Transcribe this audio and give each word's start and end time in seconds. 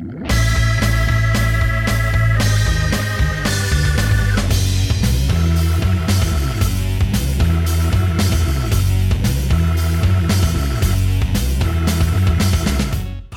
Hi 0.00 0.06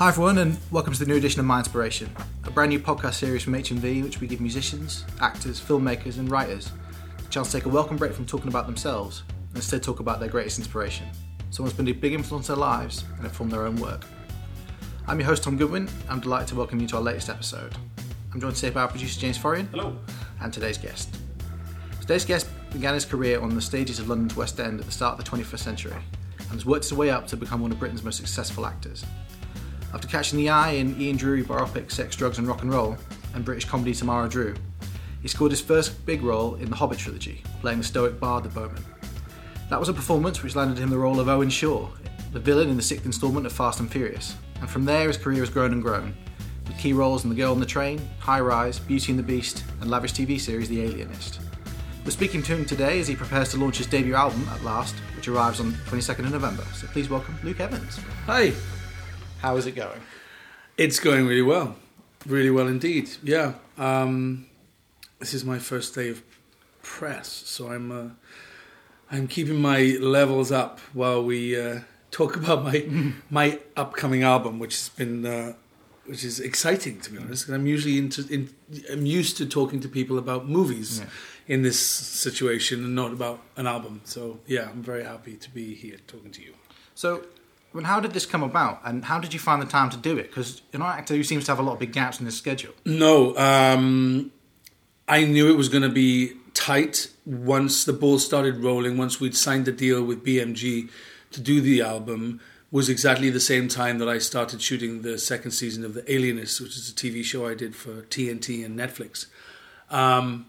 everyone, 0.01 0.39
and 0.39 0.57
welcome 0.71 0.93
to 0.93 0.99
the 0.99 1.05
new 1.05 1.15
edition 1.15 1.39
of 1.39 1.45
My 1.45 1.59
Inspiration, 1.59 2.09
a 2.43 2.49
brand 2.49 2.69
new 2.69 2.79
podcast 2.79 3.13
series 3.13 3.43
from 3.43 3.53
HMV, 3.53 4.01
which 4.03 4.19
we 4.19 4.25
give 4.25 4.41
musicians, 4.41 5.05
actors, 5.21 5.61
filmmakers, 5.61 6.17
and 6.17 6.31
writers 6.31 6.71
a 7.19 7.29
chance 7.29 7.51
to 7.51 7.57
take 7.59 7.67
a 7.67 7.69
welcome 7.69 7.97
break 7.97 8.13
from 8.13 8.25
talking 8.25 8.47
about 8.47 8.65
themselves 8.65 9.21
and 9.49 9.57
instead 9.57 9.83
talk 9.83 9.99
about 9.99 10.19
their 10.19 10.29
greatest 10.29 10.57
inspiration, 10.57 11.05
someone 11.51 11.69
who's 11.69 11.77
been 11.77 11.87
a 11.87 11.91
big 11.91 12.13
influence 12.13 12.49
on 12.49 12.55
their 12.55 12.65
lives 12.65 13.03
and 13.17 13.21
have 13.21 13.33
formed 13.33 13.51
their 13.51 13.67
own 13.67 13.75
work. 13.75 14.03
I'm 15.09 15.21
your 15.21 15.27
host 15.27 15.43
Tom 15.43 15.55
Goodwin. 15.55 15.87
I'm 16.09 16.19
delighted 16.19 16.49
to 16.49 16.55
welcome 16.55 16.81
you 16.81 16.87
to 16.87 16.97
our 16.97 17.01
latest 17.01 17.29
episode. 17.29 17.73
I'm 18.33 18.41
joined 18.41 18.57
today 18.57 18.71
by 18.71 18.81
our 18.81 18.89
producer 18.89 19.17
James 19.17 19.37
Forian. 19.37 19.69
Hello. 19.69 19.97
And 20.41 20.51
today's 20.51 20.77
guest. 20.77 21.15
Today's 22.01 22.25
guest 22.25 22.49
began 22.73 22.93
his 22.93 23.05
career 23.05 23.39
on 23.39 23.55
the 23.55 23.61
stages 23.61 23.99
of 23.99 24.09
London's 24.09 24.35
West 24.35 24.59
End 24.59 24.81
at 24.81 24.85
the 24.85 24.91
start 24.91 25.17
of 25.17 25.23
the 25.23 25.31
21st 25.31 25.59
century 25.59 25.93
and 26.39 26.51
has 26.51 26.65
worked 26.65 26.83
his 26.83 26.93
way 26.93 27.09
up 27.09 27.25
to 27.27 27.37
become 27.37 27.61
one 27.61 27.71
of 27.71 27.79
Britain's 27.79 28.03
most 28.03 28.17
successful 28.17 28.65
actors. 28.65 29.05
After 29.93 30.09
catching 30.09 30.39
the 30.39 30.49
eye 30.49 30.71
in 30.71 30.99
Ian 30.99 31.17
Dury 31.17 31.41
biopic 31.41 31.89
Sex, 31.89 32.13
Drugs 32.17 32.37
and 32.37 32.45
Rock 32.45 32.63
and 32.63 32.73
Roll 32.73 32.97
and 33.33 33.45
British 33.45 33.63
comedy 33.63 33.93
Tamara 33.93 34.27
Drewe, 34.27 34.57
he 35.21 35.29
scored 35.29 35.51
his 35.51 35.61
first 35.61 36.05
big 36.05 36.21
role 36.21 36.55
in 36.55 36.69
the 36.69 36.75
Hobbit 36.75 36.97
trilogy, 36.97 37.43
playing 37.61 37.77
the 37.77 37.85
stoic 37.85 38.19
bard 38.19 38.43
the 38.43 38.49
Bowman. 38.49 38.83
That 39.69 39.79
was 39.79 39.87
a 39.87 39.93
performance 39.93 40.43
which 40.43 40.57
landed 40.57 40.77
him 40.77 40.89
the 40.89 40.97
role 40.97 41.21
of 41.21 41.29
Owen 41.29 41.49
Shaw, 41.49 41.87
the 42.31 42.39
villain 42.39 42.69
in 42.69 42.77
the 42.77 42.83
sixth 42.83 43.05
instalment 43.05 43.45
of 43.45 43.53
Fast 43.53 43.79
and 43.79 43.91
Furious, 43.91 44.35
and 44.59 44.69
from 44.69 44.85
there 44.85 45.07
his 45.07 45.17
career 45.17 45.39
has 45.39 45.49
grown 45.49 45.71
and 45.71 45.81
grown, 45.81 46.15
with 46.67 46.77
key 46.77 46.93
roles 46.93 47.23
in 47.23 47.29
The 47.29 47.35
Girl 47.35 47.51
on 47.51 47.59
the 47.59 47.65
Train, 47.65 48.01
High 48.19 48.39
Rise, 48.39 48.79
Beauty 48.79 49.11
and 49.11 49.19
the 49.19 49.23
Beast, 49.23 49.63
and 49.81 49.89
lavish 49.89 50.13
TV 50.13 50.39
series 50.39 50.69
The 50.69 50.81
Alienist. 50.81 51.39
We're 52.03 52.11
speaking 52.11 52.41
to 52.43 52.55
him 52.55 52.65
today 52.65 52.99
as 52.99 53.07
he 53.07 53.15
prepares 53.15 53.51
to 53.51 53.57
launch 53.57 53.77
his 53.77 53.87
debut 53.87 54.15
album 54.15 54.47
at 54.51 54.63
last, 54.63 54.95
which 55.15 55.27
arrives 55.27 55.59
on 55.59 55.73
22nd 55.89 56.19
of 56.19 56.31
November. 56.31 56.63
So 56.73 56.87
please 56.87 57.09
welcome 57.09 57.37
Luke 57.43 57.59
Evans. 57.59 57.99
Hi. 58.25 58.53
How 59.39 59.57
is 59.57 59.65
it 59.65 59.73
going? 59.73 59.99
It's 60.77 60.99
going 60.99 61.27
really 61.27 61.41
well. 61.41 61.75
Really 62.25 62.49
well 62.49 62.67
indeed. 62.67 63.09
Yeah. 63.23 63.53
Um, 63.77 64.47
this 65.19 65.33
is 65.33 65.43
my 65.43 65.59
first 65.59 65.95
day 65.95 66.09
of 66.09 66.23
press, 66.81 67.27
so 67.27 67.71
I'm 67.71 67.91
uh, 67.91 68.09
I'm 69.11 69.27
keeping 69.27 69.61
my 69.61 69.97
levels 69.99 70.51
up 70.51 70.79
while 70.93 71.23
we 71.23 71.59
uh, 71.59 71.79
talk 72.17 72.35
about 72.43 72.59
my 72.69 72.77
my 73.29 73.47
upcoming 73.83 74.23
album, 74.33 74.53
which 74.63 74.75
has 74.79 74.89
been 75.01 75.25
uh, 75.25 75.53
which 76.09 76.23
is 76.23 76.39
exciting 76.39 76.95
to 77.01 77.09
be 77.11 77.17
honest. 77.23 77.47
I'm 77.55 77.67
usually 77.75 77.97
into 77.97 78.21
in, 78.35 78.41
I'm 78.93 79.05
used 79.05 79.37
to 79.37 79.45
talking 79.45 79.79
to 79.81 79.89
people 79.99 80.17
about 80.17 80.41
movies 80.57 80.89
Yeah. 80.99 81.05
in 81.53 81.59
this 81.67 81.79
situation 81.79 82.83
and 82.85 82.93
not 82.95 83.11
about 83.11 83.39
an 83.55 83.65
album. 83.67 84.01
So 84.03 84.21
yeah, 84.55 84.69
I'm 84.71 84.83
very 84.83 85.03
happy 85.13 85.35
to 85.45 85.49
be 85.59 85.65
here 85.83 85.97
talking 86.07 86.31
to 86.37 86.41
you. 86.41 86.53
So, 86.95 87.09
I 87.73 87.83
how 87.93 87.99
did 87.99 88.11
this 88.13 88.25
come 88.25 88.43
about, 88.51 88.75
and 88.87 89.05
how 89.05 89.19
did 89.23 89.31
you 89.35 89.39
find 89.39 89.61
the 89.61 89.67
time 89.77 89.89
to 89.91 89.97
do 90.09 90.17
it? 90.21 90.27
Because 90.29 90.49
you're 90.71 90.81
an 90.81 90.87
actor 90.99 91.13
who 91.15 91.23
seems 91.23 91.43
to 91.45 91.51
have 91.51 91.59
a 91.59 91.65
lot 91.67 91.73
of 91.73 91.79
big 91.79 91.93
gaps 91.93 92.19
in 92.19 92.25
his 92.25 92.35
schedule. 92.43 92.73
No, 92.85 93.37
um, 93.37 94.31
I 95.07 95.19
knew 95.33 95.45
it 95.53 95.57
was 95.57 95.69
going 95.69 95.83
to 95.83 95.95
be 96.05 96.33
tight 96.55 96.95
once 97.25 97.85
the 97.85 97.93
ball 97.93 98.17
started 98.19 98.63
rolling. 98.63 98.97
Once 98.97 99.19
we'd 99.21 99.35
signed 99.35 99.65
the 99.65 99.71
deal 99.85 99.99
with 100.09 100.25
BMG 100.25 100.89
to 101.31 101.41
do 101.41 101.61
the 101.61 101.81
album, 101.81 102.39
was 102.69 102.89
exactly 102.89 103.29
the 103.29 103.39
same 103.39 103.67
time 103.67 103.97
that 103.99 104.09
I 104.09 104.17
started 104.17 104.61
shooting 104.61 105.01
the 105.01 105.17
second 105.17 105.51
season 105.51 105.85
of 105.85 105.93
The 105.93 106.11
Alienist, 106.11 106.59
which 106.59 106.75
is 106.75 106.89
a 106.89 106.93
TV 106.93 107.23
show 107.23 107.47
I 107.47 107.53
did 107.53 107.75
for 107.75 108.01
TNT 108.03 108.65
and 108.65 108.77
Netflix. 108.77 109.27
Um, 109.89 110.47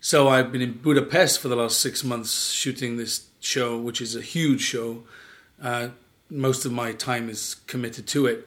so 0.00 0.28
I've 0.28 0.52
been 0.52 0.60
in 0.60 0.74
Budapest 0.74 1.40
for 1.40 1.48
the 1.48 1.56
last 1.56 1.80
six 1.80 2.04
months 2.04 2.50
shooting 2.50 2.96
this 2.96 3.26
show, 3.40 3.78
which 3.78 4.00
is 4.00 4.14
a 4.14 4.20
huge 4.20 4.60
show. 4.60 5.04
Uh, 5.60 5.88
most 6.28 6.64
of 6.66 6.72
my 6.72 6.92
time 6.92 7.30
is 7.30 7.56
committed 7.66 8.06
to 8.08 8.26
it. 8.26 8.46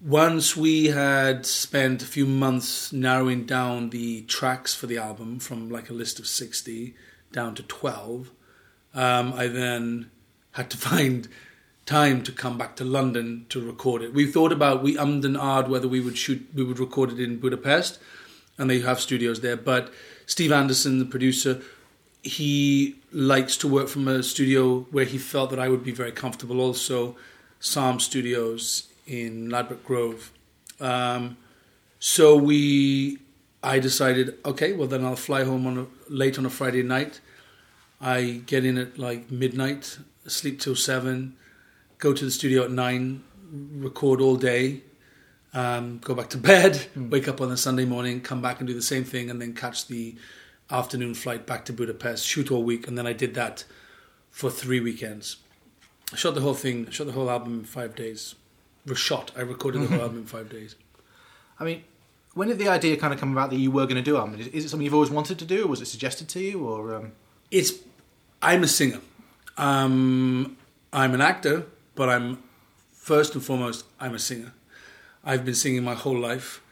Once 0.00 0.56
we 0.56 0.88
had 0.88 1.46
spent 1.46 2.02
a 2.02 2.06
few 2.06 2.26
months 2.26 2.92
narrowing 2.92 3.46
down 3.46 3.90
the 3.90 4.22
tracks 4.22 4.74
for 4.74 4.86
the 4.86 4.98
album 4.98 5.38
from 5.38 5.70
like 5.70 5.88
a 5.88 5.94
list 5.94 6.18
of 6.18 6.26
60 6.26 6.94
down 7.32 7.54
to 7.54 7.62
12, 7.62 8.30
um, 8.92 9.32
I 9.32 9.46
then 9.46 10.10
had 10.54 10.70
to 10.70 10.76
find 10.90 11.28
time 11.86 12.22
to 12.22 12.32
come 12.32 12.56
back 12.56 12.76
to 12.76 12.84
London 12.84 13.46
to 13.50 13.64
record 13.64 14.02
it. 14.02 14.14
We 14.14 14.26
thought 14.26 14.52
about, 14.52 14.82
we 14.82 14.96
ummed 14.96 15.24
and 15.24 15.36
ahed 15.36 15.68
whether 15.68 15.86
we 15.86 16.00
would 16.00 16.16
shoot, 16.16 16.46
we 16.54 16.64
would 16.64 16.78
record 16.78 17.12
it 17.12 17.20
in 17.20 17.38
Budapest, 17.38 17.98
and 18.56 18.70
they 18.70 18.80
have 18.80 19.00
studios 19.00 19.40
there. 19.40 19.56
But 19.56 19.92
Steve 20.26 20.52
Anderson, 20.52 20.98
the 20.98 21.04
producer, 21.04 21.60
he 22.22 22.96
likes 23.12 23.56
to 23.58 23.68
work 23.68 23.88
from 23.88 24.08
a 24.08 24.22
studio 24.22 24.80
where 24.90 25.04
he 25.04 25.18
felt 25.18 25.50
that 25.50 25.58
I 25.58 25.68
would 25.68 25.84
be 25.84 25.92
very 25.92 26.12
comfortable. 26.12 26.60
Also, 26.60 27.16
Sarm 27.60 28.00
Studios 28.00 28.88
in 29.06 29.50
Ladbroke 29.50 29.84
Grove. 29.84 30.32
Um, 30.80 31.36
so 31.98 32.36
we, 32.36 33.18
I 33.62 33.78
decided, 33.78 34.38
okay, 34.44 34.72
well 34.72 34.88
then 34.88 35.04
I'll 35.04 35.16
fly 35.16 35.44
home 35.44 35.66
on 35.66 35.78
a, 35.78 35.86
late 36.08 36.38
on 36.38 36.46
a 36.46 36.50
Friday 36.50 36.82
night. 36.82 37.20
I 38.00 38.42
get 38.46 38.64
in 38.64 38.78
at 38.78 38.98
like 38.98 39.30
midnight, 39.30 39.98
sleep 40.26 40.60
till 40.60 40.76
seven, 40.76 41.36
go 41.98 42.12
to 42.12 42.24
the 42.24 42.30
studio 42.30 42.64
at 42.64 42.70
nine, 42.70 43.24
record 43.50 44.20
all 44.20 44.36
day, 44.36 44.82
um, 45.52 45.98
go 45.98 46.14
back 46.14 46.30
to 46.30 46.38
bed, 46.52 46.86
wake 46.96 47.28
up 47.28 47.40
on 47.40 47.48
the 47.48 47.56
Sunday 47.56 47.84
morning, 47.84 48.20
come 48.20 48.42
back 48.42 48.60
and 48.60 48.66
do 48.66 48.74
the 48.74 48.82
same 48.82 49.04
thing, 49.04 49.30
and 49.30 49.40
then 49.40 49.54
catch 49.54 49.86
the 49.86 50.16
afternoon 50.70 51.14
flight 51.14 51.46
back 51.46 51.64
to 51.66 51.72
Budapest, 51.72 52.26
shoot 52.26 52.50
all 52.50 52.62
week, 52.62 52.88
and 52.88 52.96
then 52.96 53.06
I 53.06 53.12
did 53.12 53.34
that 53.34 53.64
for 54.30 54.50
three 54.50 54.80
weekends. 54.80 55.36
I 56.12 56.16
shot 56.16 56.34
the 56.34 56.40
whole 56.40 56.54
thing, 56.54 56.90
shot 56.90 57.06
the 57.06 57.12
whole 57.12 57.30
album 57.30 57.60
in 57.60 57.64
five 57.64 57.94
days. 57.94 58.34
Was 58.86 58.98
shot. 58.98 59.30
I 59.36 59.40
recorded 59.40 59.82
the 59.82 59.86
whole 59.86 60.00
album 60.02 60.18
in 60.18 60.26
five 60.26 60.50
days. 60.50 60.76
I 61.58 61.64
mean, 61.64 61.84
when 62.34 62.48
did 62.48 62.58
the 62.58 62.68
idea 62.68 62.96
kind 62.96 63.14
of 63.14 63.20
come 63.20 63.32
about 63.32 63.50
that 63.50 63.56
you 63.56 63.70
were 63.70 63.84
going 63.84 63.96
to 63.96 64.02
do 64.02 64.16
album? 64.16 64.38
Is 64.38 64.48
is 64.48 64.64
it 64.64 64.68
something 64.68 64.84
you've 64.84 64.94
always 64.94 65.10
wanted 65.10 65.38
to 65.38 65.44
do, 65.44 65.64
or 65.64 65.68
was 65.68 65.80
it 65.80 65.86
suggested 65.86 66.28
to 66.30 66.40
you, 66.40 66.66
or 66.66 66.94
um... 66.94 67.12
It's. 67.50 67.72
I'm 68.42 68.62
a 68.62 68.68
singer. 68.68 69.00
Um, 69.56 70.56
I'm 70.92 71.14
an 71.14 71.20
actor, 71.20 71.66
but 71.94 72.08
I'm 72.08 72.42
first 72.92 73.34
and 73.34 73.44
foremost 73.44 73.84
I'm 74.00 74.14
a 74.14 74.18
singer. 74.18 74.52
I've 75.24 75.44
been 75.44 75.54
singing 75.54 75.84
my 75.84 75.94
whole 75.94 76.18
life. 76.18 76.62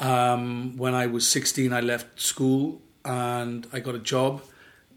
Um, 0.00 0.76
when 0.76 0.94
I 0.94 1.06
was 1.06 1.28
16, 1.28 1.72
I 1.72 1.80
left 1.80 2.20
school 2.20 2.80
and 3.04 3.66
I 3.72 3.80
got 3.80 3.94
a 3.94 3.98
job. 3.98 4.42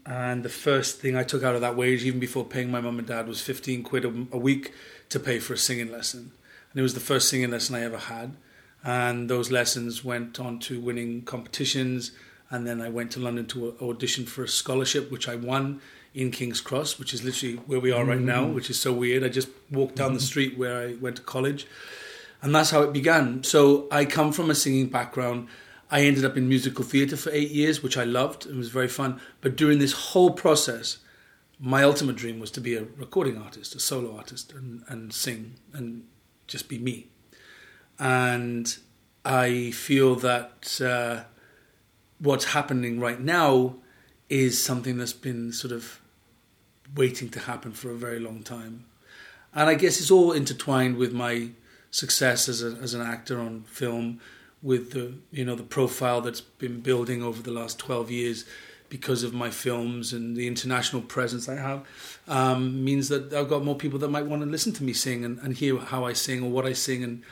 And 0.04 0.42
the 0.42 0.48
first 0.48 1.00
thing 1.00 1.16
I 1.16 1.22
took 1.22 1.42
out 1.42 1.54
of 1.54 1.60
that 1.60 1.76
wage, 1.76 2.04
even 2.04 2.18
before 2.18 2.44
paying 2.44 2.70
my 2.70 2.80
mum 2.80 2.98
and 2.98 3.06
dad, 3.06 3.28
was 3.28 3.40
15 3.40 3.82
quid 3.84 4.04
a, 4.04 4.08
a 4.32 4.38
week 4.38 4.72
to 5.10 5.20
pay 5.20 5.38
for 5.38 5.54
a 5.54 5.58
singing 5.58 5.92
lesson. 5.92 6.32
And 6.70 6.80
it 6.80 6.82
was 6.82 6.94
the 6.94 7.00
first 7.00 7.28
singing 7.28 7.50
lesson 7.50 7.76
I 7.76 7.82
ever 7.82 7.98
had. 7.98 8.36
And 8.84 9.30
those 9.30 9.52
lessons 9.52 10.04
went 10.04 10.40
on 10.40 10.58
to 10.60 10.80
winning 10.80 11.22
competitions. 11.22 12.10
And 12.52 12.66
then 12.66 12.82
I 12.82 12.90
went 12.90 13.10
to 13.12 13.20
London 13.20 13.46
to 13.46 13.74
audition 13.80 14.26
for 14.26 14.44
a 14.44 14.48
scholarship, 14.48 15.10
which 15.10 15.26
I 15.26 15.34
won 15.34 15.80
in 16.14 16.30
King's 16.30 16.60
Cross, 16.60 16.98
which 16.98 17.14
is 17.14 17.24
literally 17.24 17.56
where 17.66 17.80
we 17.80 17.90
are 17.90 18.04
right 18.04 18.20
now, 18.20 18.46
which 18.46 18.68
is 18.68 18.78
so 18.78 18.92
weird. 18.92 19.24
I 19.24 19.28
just 19.28 19.48
walked 19.70 19.96
down 19.96 20.12
the 20.12 20.20
street 20.20 20.58
where 20.58 20.76
I 20.86 20.94
went 21.00 21.16
to 21.16 21.22
college. 21.22 21.66
And 22.42 22.54
that's 22.54 22.70
how 22.70 22.82
it 22.82 22.92
began. 22.92 23.42
So 23.42 23.88
I 23.90 24.04
come 24.04 24.32
from 24.32 24.50
a 24.50 24.54
singing 24.54 24.88
background. 24.88 25.48
I 25.90 26.02
ended 26.02 26.26
up 26.26 26.36
in 26.36 26.46
musical 26.46 26.84
theatre 26.84 27.16
for 27.16 27.30
eight 27.30 27.50
years, 27.50 27.82
which 27.82 27.96
I 27.96 28.04
loved. 28.04 28.44
It 28.44 28.54
was 28.54 28.68
very 28.68 28.88
fun. 28.88 29.18
But 29.40 29.56
during 29.56 29.78
this 29.78 29.92
whole 29.92 30.32
process, 30.32 30.98
my 31.58 31.82
ultimate 31.82 32.16
dream 32.16 32.38
was 32.38 32.50
to 32.50 32.60
be 32.60 32.76
a 32.76 32.84
recording 32.98 33.38
artist, 33.38 33.74
a 33.74 33.80
solo 33.80 34.14
artist, 34.14 34.52
and, 34.52 34.82
and 34.88 35.14
sing 35.14 35.54
and 35.72 36.04
just 36.46 36.68
be 36.68 36.78
me. 36.78 37.06
And 37.98 38.76
I 39.24 39.70
feel 39.70 40.16
that 40.16 40.80
uh, 40.82 41.24
what's 42.22 42.46
happening 42.46 43.00
right 43.00 43.20
now 43.20 43.74
is 44.30 44.62
something 44.62 44.96
that's 44.96 45.12
been 45.12 45.52
sort 45.52 45.72
of 45.72 46.00
waiting 46.94 47.28
to 47.30 47.40
happen 47.40 47.72
for 47.72 47.90
a 47.90 47.96
very 47.96 48.20
long 48.20 48.42
time. 48.42 48.84
And 49.54 49.68
I 49.68 49.74
guess 49.74 50.00
it's 50.00 50.10
all 50.10 50.32
intertwined 50.32 50.96
with 50.96 51.12
my 51.12 51.50
success 51.90 52.48
as, 52.48 52.62
a, 52.62 52.78
as 52.80 52.94
an 52.94 53.02
actor 53.02 53.38
on 53.40 53.62
film, 53.64 54.20
with 54.62 54.92
the 54.92 55.14
you 55.32 55.44
know 55.44 55.56
the 55.56 55.62
profile 55.64 56.20
that's 56.20 56.40
been 56.40 56.80
building 56.80 57.22
over 57.22 57.42
the 57.42 57.50
last 57.50 57.80
12 57.80 58.10
years 58.10 58.44
because 58.88 59.22
of 59.24 59.34
my 59.34 59.50
films 59.50 60.12
and 60.12 60.36
the 60.36 60.46
international 60.46 61.02
presence 61.02 61.48
I 61.48 61.56
have 61.56 61.84
um, 62.28 62.84
means 62.84 63.08
that 63.08 63.32
I've 63.32 63.48
got 63.48 63.64
more 63.64 63.74
people 63.74 63.98
that 64.00 64.08
might 64.08 64.26
want 64.26 64.42
to 64.42 64.48
listen 64.48 64.72
to 64.74 64.84
me 64.84 64.92
sing 64.92 65.24
and, 65.24 65.38
and 65.40 65.56
hear 65.56 65.78
how 65.78 66.04
I 66.04 66.12
sing 66.12 66.44
or 66.44 66.50
what 66.50 66.64
I 66.64 66.74
sing 66.74 67.02
and 67.02 67.22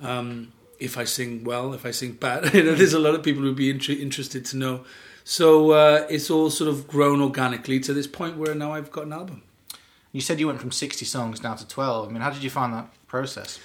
um, 0.00 0.52
if 0.82 0.98
I 0.98 1.04
sing 1.04 1.44
well, 1.44 1.72
if 1.74 1.86
I 1.86 1.90
sing 1.92 2.12
bad. 2.12 2.52
you 2.54 2.62
know, 2.62 2.74
there's 2.74 2.94
a 2.94 2.98
lot 2.98 3.14
of 3.14 3.22
people 3.22 3.42
who'd 3.42 3.56
be 3.56 3.70
inter- 3.70 3.92
interested 3.92 4.44
to 4.46 4.56
know. 4.56 4.84
So 5.24 5.70
uh, 5.70 6.06
it's 6.10 6.30
all 6.30 6.50
sort 6.50 6.68
of 6.68 6.88
grown 6.88 7.20
organically 7.20 7.78
to 7.80 7.94
this 7.94 8.06
point 8.06 8.36
where 8.36 8.54
now 8.54 8.72
I've 8.72 8.90
got 8.90 9.06
an 9.06 9.12
album. 9.12 9.42
You 10.10 10.20
said 10.20 10.40
you 10.40 10.46
went 10.46 10.60
from 10.60 10.72
60 10.72 11.04
songs 11.04 11.40
down 11.40 11.56
to 11.56 11.66
12. 11.66 12.08
I 12.08 12.12
mean, 12.12 12.20
how 12.20 12.30
did 12.30 12.42
you 12.42 12.50
find 12.50 12.74
that 12.74 12.88
process? 13.06 13.58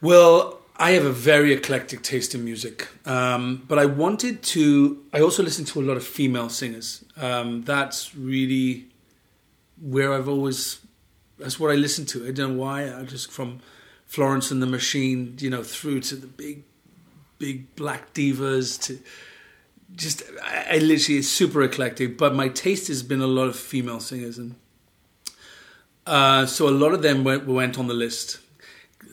Well, 0.00 0.60
I 0.76 0.92
have 0.92 1.04
a 1.04 1.12
very 1.12 1.52
eclectic 1.52 2.02
taste 2.02 2.34
in 2.34 2.44
music, 2.44 2.88
um, 3.04 3.64
but 3.68 3.78
I 3.78 3.84
wanted 3.84 4.42
to. 4.54 5.04
I 5.12 5.20
also 5.20 5.42
listen 5.42 5.66
to 5.66 5.80
a 5.80 5.84
lot 5.84 5.98
of 5.98 6.04
female 6.04 6.48
singers. 6.48 7.04
Um, 7.18 7.62
that's 7.64 8.14
really 8.14 8.86
where 9.78 10.14
I've 10.14 10.28
always. 10.28 10.80
That's 11.38 11.60
what 11.60 11.70
I 11.70 11.74
listen 11.74 12.06
to. 12.06 12.26
I 12.26 12.30
don't 12.30 12.52
know 12.52 12.62
why. 12.62 12.94
I 12.94 13.02
just 13.02 13.30
from 13.30 13.60
Florence 14.10 14.50
and 14.50 14.60
the 14.60 14.66
Machine, 14.66 15.36
you 15.38 15.48
know, 15.48 15.62
through 15.62 16.00
to 16.00 16.16
the 16.16 16.26
big, 16.26 16.64
big 17.38 17.74
black 17.76 18.12
divas 18.12 18.82
to 18.82 18.98
just. 19.94 20.24
I, 20.42 20.66
I 20.72 20.78
literally 20.78 21.20
it's 21.20 21.28
super 21.28 21.62
eclectic, 21.62 22.18
but 22.18 22.34
my 22.34 22.48
taste 22.48 22.88
has 22.88 23.04
been 23.04 23.20
a 23.20 23.28
lot 23.28 23.44
of 23.44 23.54
female 23.54 24.00
singers, 24.00 24.36
and 24.36 24.56
uh, 26.06 26.44
so 26.46 26.68
a 26.68 26.70
lot 26.70 26.92
of 26.92 27.02
them 27.02 27.22
went, 27.22 27.46
went 27.46 27.78
on 27.78 27.86
the 27.86 27.94
list 27.94 28.40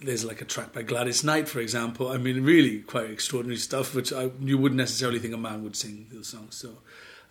there's 0.01 0.25
like 0.25 0.41
a 0.41 0.45
track 0.45 0.73
by 0.73 0.81
Gladys 0.81 1.23
Knight, 1.23 1.47
for 1.47 1.59
example. 1.59 2.09
I 2.09 2.17
mean, 2.17 2.43
really 2.43 2.79
quite 2.79 3.09
extraordinary 3.09 3.57
stuff, 3.57 3.95
which 3.95 4.13
I, 4.13 4.31
you 4.39 4.57
wouldn't 4.57 4.77
necessarily 4.77 5.19
think 5.19 5.33
a 5.33 5.38
man 5.38 5.63
would 5.63 5.75
sing 5.75 6.07
those 6.11 6.27
songs. 6.27 6.55
So 6.55 6.77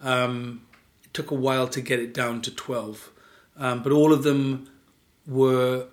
um, 0.01 0.67
it 1.05 1.13
took 1.15 1.31
a 1.31 1.35
while 1.35 1.69
to 1.69 1.81
get 1.81 2.01
it 2.01 2.15
down 2.15 2.43
to 2.43 2.55
12. 2.55 3.11
Um, 3.57 3.83
but 3.83 3.93
all 3.93 4.13
of 4.13 4.23
them 4.23 4.69
were 5.27 5.87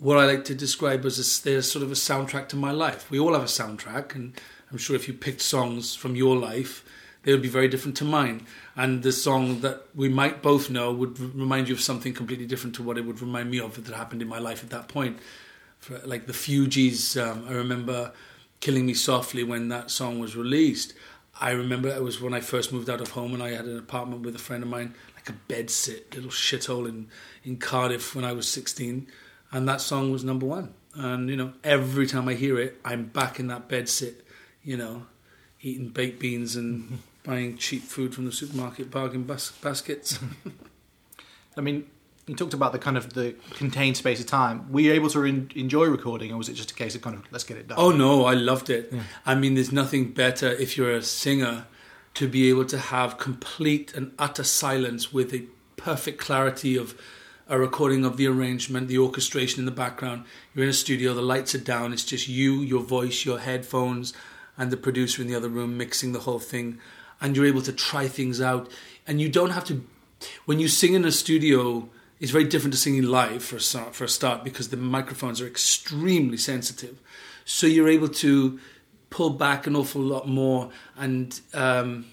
what 0.00 0.18
I 0.18 0.24
like 0.24 0.44
to 0.46 0.54
describe 0.54 1.04
as 1.04 1.18
a, 1.18 1.44
they're 1.44 1.62
sort 1.62 1.84
of 1.84 1.92
a 1.92 1.94
soundtrack 1.94 2.48
to 2.48 2.56
my 2.56 2.72
life. 2.72 3.10
We 3.10 3.20
all 3.20 3.34
have 3.34 3.42
a 3.42 3.46
soundtrack, 3.46 4.14
and 4.14 4.32
I'm 4.70 4.78
sure 4.78 4.96
if 4.96 5.06
you 5.06 5.14
picked 5.14 5.42
songs 5.42 5.94
from 5.94 6.16
your 6.16 6.36
life, 6.36 6.84
they 7.22 7.32
would 7.32 7.42
be 7.42 7.48
very 7.48 7.68
different 7.68 7.98
to 7.98 8.04
mine. 8.04 8.46
And 8.74 9.02
the 9.02 9.12
song 9.12 9.60
that 9.60 9.88
we 9.94 10.08
might 10.08 10.40
both 10.40 10.70
know 10.70 10.90
would 10.90 11.20
remind 11.20 11.68
you 11.68 11.74
of 11.74 11.82
something 11.82 12.14
completely 12.14 12.46
different 12.46 12.74
to 12.76 12.82
what 12.82 12.96
it 12.96 13.04
would 13.04 13.20
remind 13.20 13.50
me 13.50 13.60
of 13.60 13.84
that 13.84 13.94
happened 13.94 14.22
in 14.22 14.28
my 14.28 14.38
life 14.38 14.64
at 14.64 14.70
that 14.70 14.88
point 14.88 15.18
for, 15.78 15.98
like 16.06 16.26
the 16.26 16.32
Fugees. 16.32 17.20
Um, 17.22 17.44
I 17.46 17.52
remember 17.52 18.12
"Killing 18.60 18.86
Me 18.86 18.94
Softly" 18.94 19.44
when 19.44 19.68
that 19.68 19.90
song 19.90 20.18
was 20.18 20.34
released. 20.34 20.94
I 21.38 21.50
remember 21.50 21.88
it 21.88 22.02
was 22.02 22.22
when 22.22 22.32
I 22.32 22.40
first 22.40 22.72
moved 22.72 22.88
out 22.88 23.02
of 23.02 23.10
home 23.10 23.34
and 23.34 23.42
I 23.42 23.50
had 23.50 23.66
an 23.66 23.78
apartment 23.78 24.22
with 24.22 24.34
a 24.34 24.38
friend 24.38 24.62
of 24.62 24.70
mine, 24.70 24.94
like 25.14 25.28
a 25.28 25.32
bed 25.32 25.68
sit 25.68 26.14
little 26.14 26.30
shithole 26.30 26.88
in 26.88 27.08
in 27.44 27.58
Cardiff 27.58 28.14
when 28.14 28.24
I 28.24 28.32
was 28.32 28.48
sixteen, 28.48 29.08
and 29.52 29.68
that 29.68 29.80
song 29.80 30.10
was 30.10 30.24
number 30.24 30.46
one. 30.46 30.74
And 30.94 31.28
you 31.28 31.36
know, 31.36 31.52
every 31.62 32.06
time 32.06 32.28
I 32.28 32.34
hear 32.34 32.58
it, 32.58 32.80
I'm 32.84 33.04
back 33.06 33.38
in 33.38 33.46
that 33.48 33.68
bed 33.68 33.88
sit, 33.88 34.24
you 34.62 34.76
know, 34.76 35.06
eating 35.60 35.88
baked 35.88 36.18
beans 36.20 36.56
and 36.56 36.98
buying 37.24 37.56
cheap 37.56 37.82
food 37.82 38.14
from 38.14 38.24
the 38.24 38.32
supermarket 38.32 38.90
bargain 38.90 39.24
bas- 39.24 39.52
baskets. 39.62 40.18
I 41.56 41.60
mean, 41.60 41.86
you 42.26 42.34
talked 42.34 42.54
about 42.54 42.72
the 42.72 42.78
kind 42.78 42.96
of 42.96 43.12
the 43.12 43.34
contained 43.54 43.96
space 43.96 44.20
of 44.20 44.26
time. 44.26 44.70
Were 44.70 44.80
you 44.80 44.92
able 44.92 45.10
to 45.10 45.24
in, 45.24 45.50
enjoy 45.54 45.86
recording, 45.86 46.32
or 46.32 46.36
was 46.36 46.48
it 46.48 46.54
just 46.54 46.70
a 46.70 46.74
case 46.74 46.94
of 46.94 47.02
kind 47.02 47.16
of 47.16 47.24
let's 47.32 47.44
get 47.44 47.56
it 47.56 47.68
done? 47.68 47.78
Oh 47.78 47.90
no, 47.90 48.24
I 48.24 48.34
loved 48.34 48.70
it. 48.70 48.88
Yeah. 48.92 49.02
I 49.26 49.34
mean, 49.34 49.54
there's 49.54 49.72
nothing 49.72 50.12
better 50.12 50.48
if 50.48 50.76
you're 50.76 50.92
a 50.92 51.02
singer 51.02 51.66
to 52.14 52.28
be 52.28 52.48
able 52.48 52.64
to 52.66 52.78
have 52.78 53.18
complete 53.18 53.94
and 53.94 54.12
utter 54.18 54.44
silence 54.44 55.12
with 55.12 55.32
a 55.32 55.44
perfect 55.76 56.18
clarity 56.20 56.76
of 56.76 57.00
a 57.50 57.58
recording 57.58 58.06
of 58.06 58.16
the 58.16 58.26
arrangement, 58.26 58.88
the 58.88 58.98
orchestration 58.98 59.58
in 59.58 59.66
the 59.66 59.70
background. 59.70 60.24
You're 60.54 60.64
in 60.64 60.70
a 60.70 60.72
studio, 60.72 61.12
the 61.12 61.20
lights 61.20 61.54
are 61.54 61.58
down. 61.58 61.92
It's 61.92 62.04
just 62.04 62.28
you, 62.28 62.62
your 62.62 62.82
voice, 62.82 63.26
your 63.26 63.40
headphones, 63.40 64.14
and 64.56 64.70
the 64.70 64.78
producer 64.78 65.20
in 65.20 65.28
the 65.28 65.34
other 65.34 65.48
room 65.48 65.76
mixing 65.76 66.12
the 66.12 66.20
whole 66.20 66.38
thing, 66.38 66.78
and 67.20 67.36
you're 67.36 67.46
able 67.46 67.62
to 67.62 67.72
try 67.72 68.08
things 68.08 68.40
out. 68.40 68.70
And 69.06 69.20
you 69.20 69.28
don't 69.28 69.50
have 69.50 69.64
to. 69.64 69.84
When 70.46 70.58
you 70.60 70.68
sing 70.68 70.94
in 70.94 71.04
a 71.04 71.12
studio 71.12 71.90
it's 72.20 72.30
very 72.30 72.44
different 72.44 72.74
to 72.74 72.78
singing 72.78 73.04
live 73.04 73.42
for 73.42 73.56
a 73.56 73.60
start, 73.60 73.94
for 73.94 74.04
a 74.04 74.08
start 74.08 74.44
because 74.44 74.68
the 74.68 74.76
microphones 74.76 75.40
are 75.40 75.46
extremely 75.46 76.36
sensitive. 76.36 76.98
So 77.46 77.66
you're 77.66 77.88
able 77.88 78.08
to 78.08 78.60
pull 79.08 79.30
back 79.30 79.66
an 79.66 79.74
awful 79.74 80.02
lot 80.02 80.28
more, 80.28 80.70
and 80.96 81.40
um, 81.54 82.06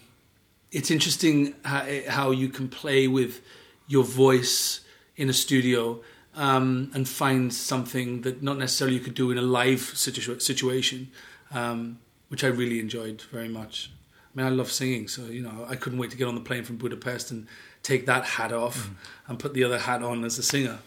it's 0.72 0.90
interesting 0.90 1.56
how, 1.66 1.86
how, 2.08 2.32
you 2.32 2.48
can 2.48 2.70
play 2.70 3.08
with 3.08 3.42
your 3.88 4.06
voice 4.06 4.80
in 5.18 5.30
a 5.30 5.34
studio 5.34 6.02
um, 6.36 6.92
and 6.94 7.10
find 7.10 7.54
something 7.54 8.22
that 8.22 8.42
not 8.42 8.58
necessarily 8.58 8.96
you 8.96 9.04
could 9.04 9.16
do 9.16 9.32
in 9.32 9.38
a 9.38 9.42
live 9.42 9.82
situ- 9.82 10.40
situation, 10.40 11.12
um, 11.52 12.00
which 12.30 12.44
I 12.44 12.48
really 12.48 12.80
enjoyed 12.80 13.24
very 13.32 13.50
much. 13.50 13.92
I 14.14 14.38
mean, 14.38 14.48
I 14.48 14.50
love 14.50 14.72
singing, 14.72 15.08
so 15.08 15.26
you 15.26 15.42
know, 15.42 15.66
I 15.68 15.76
couldn't 15.76 15.98
wait 15.98 16.12
to 16.12 16.18
get 16.18 16.28
on 16.28 16.36
the 16.36 16.42
plane 16.42 16.64
from 16.64 16.78
Budapest 16.78 17.32
and 17.32 17.48
take 17.82 18.06
that 18.06 18.24
hat 18.24 18.54
off 18.54 18.88
mm. 18.88 18.94
and 19.28 19.40
put 19.40 19.56
the 19.56 19.64
other 19.64 19.80
hat 19.80 20.04
on 20.04 20.24
as 20.24 20.38
a 20.38 20.44
singer. 20.44 20.78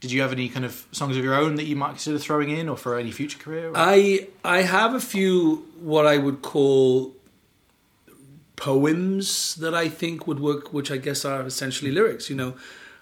Did 0.00 0.12
you 0.12 0.22
have 0.22 0.32
any 0.32 0.48
kind 0.48 0.64
of 0.64 0.86
songs 0.92 1.16
of 1.16 1.24
your 1.24 1.34
own 1.34 1.56
that 1.56 1.64
you 1.64 1.76
might 1.76 1.90
consider 1.90 2.18
throwing 2.18 2.50
in, 2.50 2.68
or 2.68 2.76
for 2.76 2.98
any 2.98 3.10
future 3.10 3.38
career? 3.38 3.70
Or? 3.70 3.72
I 3.76 4.28
I 4.44 4.62
have 4.62 4.94
a 4.94 5.00
few 5.00 5.66
what 5.80 6.06
I 6.06 6.16
would 6.16 6.42
call 6.42 7.14
poems 8.56 9.54
that 9.56 9.74
I 9.74 9.88
think 9.88 10.26
would 10.26 10.40
work, 10.40 10.72
which 10.72 10.90
I 10.90 10.96
guess 10.96 11.24
are 11.24 11.42
essentially 11.42 11.90
lyrics. 11.90 12.30
You 12.30 12.36
know, 12.36 12.54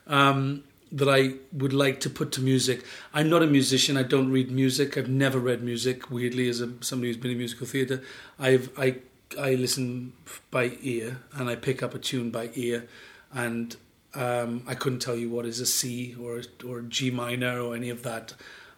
um, 0.06 0.64
that 0.92 1.08
I 1.08 1.34
would 1.52 1.72
like 1.72 2.00
to 2.00 2.10
put 2.10 2.30
to 2.32 2.40
music. 2.40 2.84
I'm 3.12 3.28
not 3.28 3.42
a 3.42 3.46
musician. 3.46 3.96
I 3.96 4.04
don't 4.04 4.30
read 4.30 4.50
music. 4.50 4.96
I've 4.96 5.08
never 5.08 5.38
read 5.38 5.62
music. 5.62 6.10
Weirdly, 6.10 6.48
as 6.48 6.60
a, 6.60 6.72
somebody 6.80 7.08
who's 7.08 7.16
been 7.16 7.32
in 7.32 7.38
musical 7.38 7.66
theatre, 7.66 8.02
I've 8.38 8.70
I 8.78 8.96
I 9.38 9.54
listen 9.54 10.12
by 10.50 10.78
ear 10.82 11.18
and 11.32 11.48
I 11.48 11.56
pick 11.56 11.82
up 11.82 11.94
a 11.94 11.98
tune 11.98 12.30
by 12.30 12.50
ear, 12.54 12.86
and 13.32 13.76
um, 14.14 14.62
I 14.66 14.74
couldn't 14.74 15.00
tell 15.00 15.16
you 15.16 15.30
what 15.30 15.46
is 15.46 15.60
a 15.60 15.66
C 15.66 16.14
or 16.20 16.42
or 16.66 16.82
G 16.82 17.10
minor 17.10 17.60
or 17.60 17.74
any 17.74 17.90
of 17.90 18.02
that. 18.02 18.34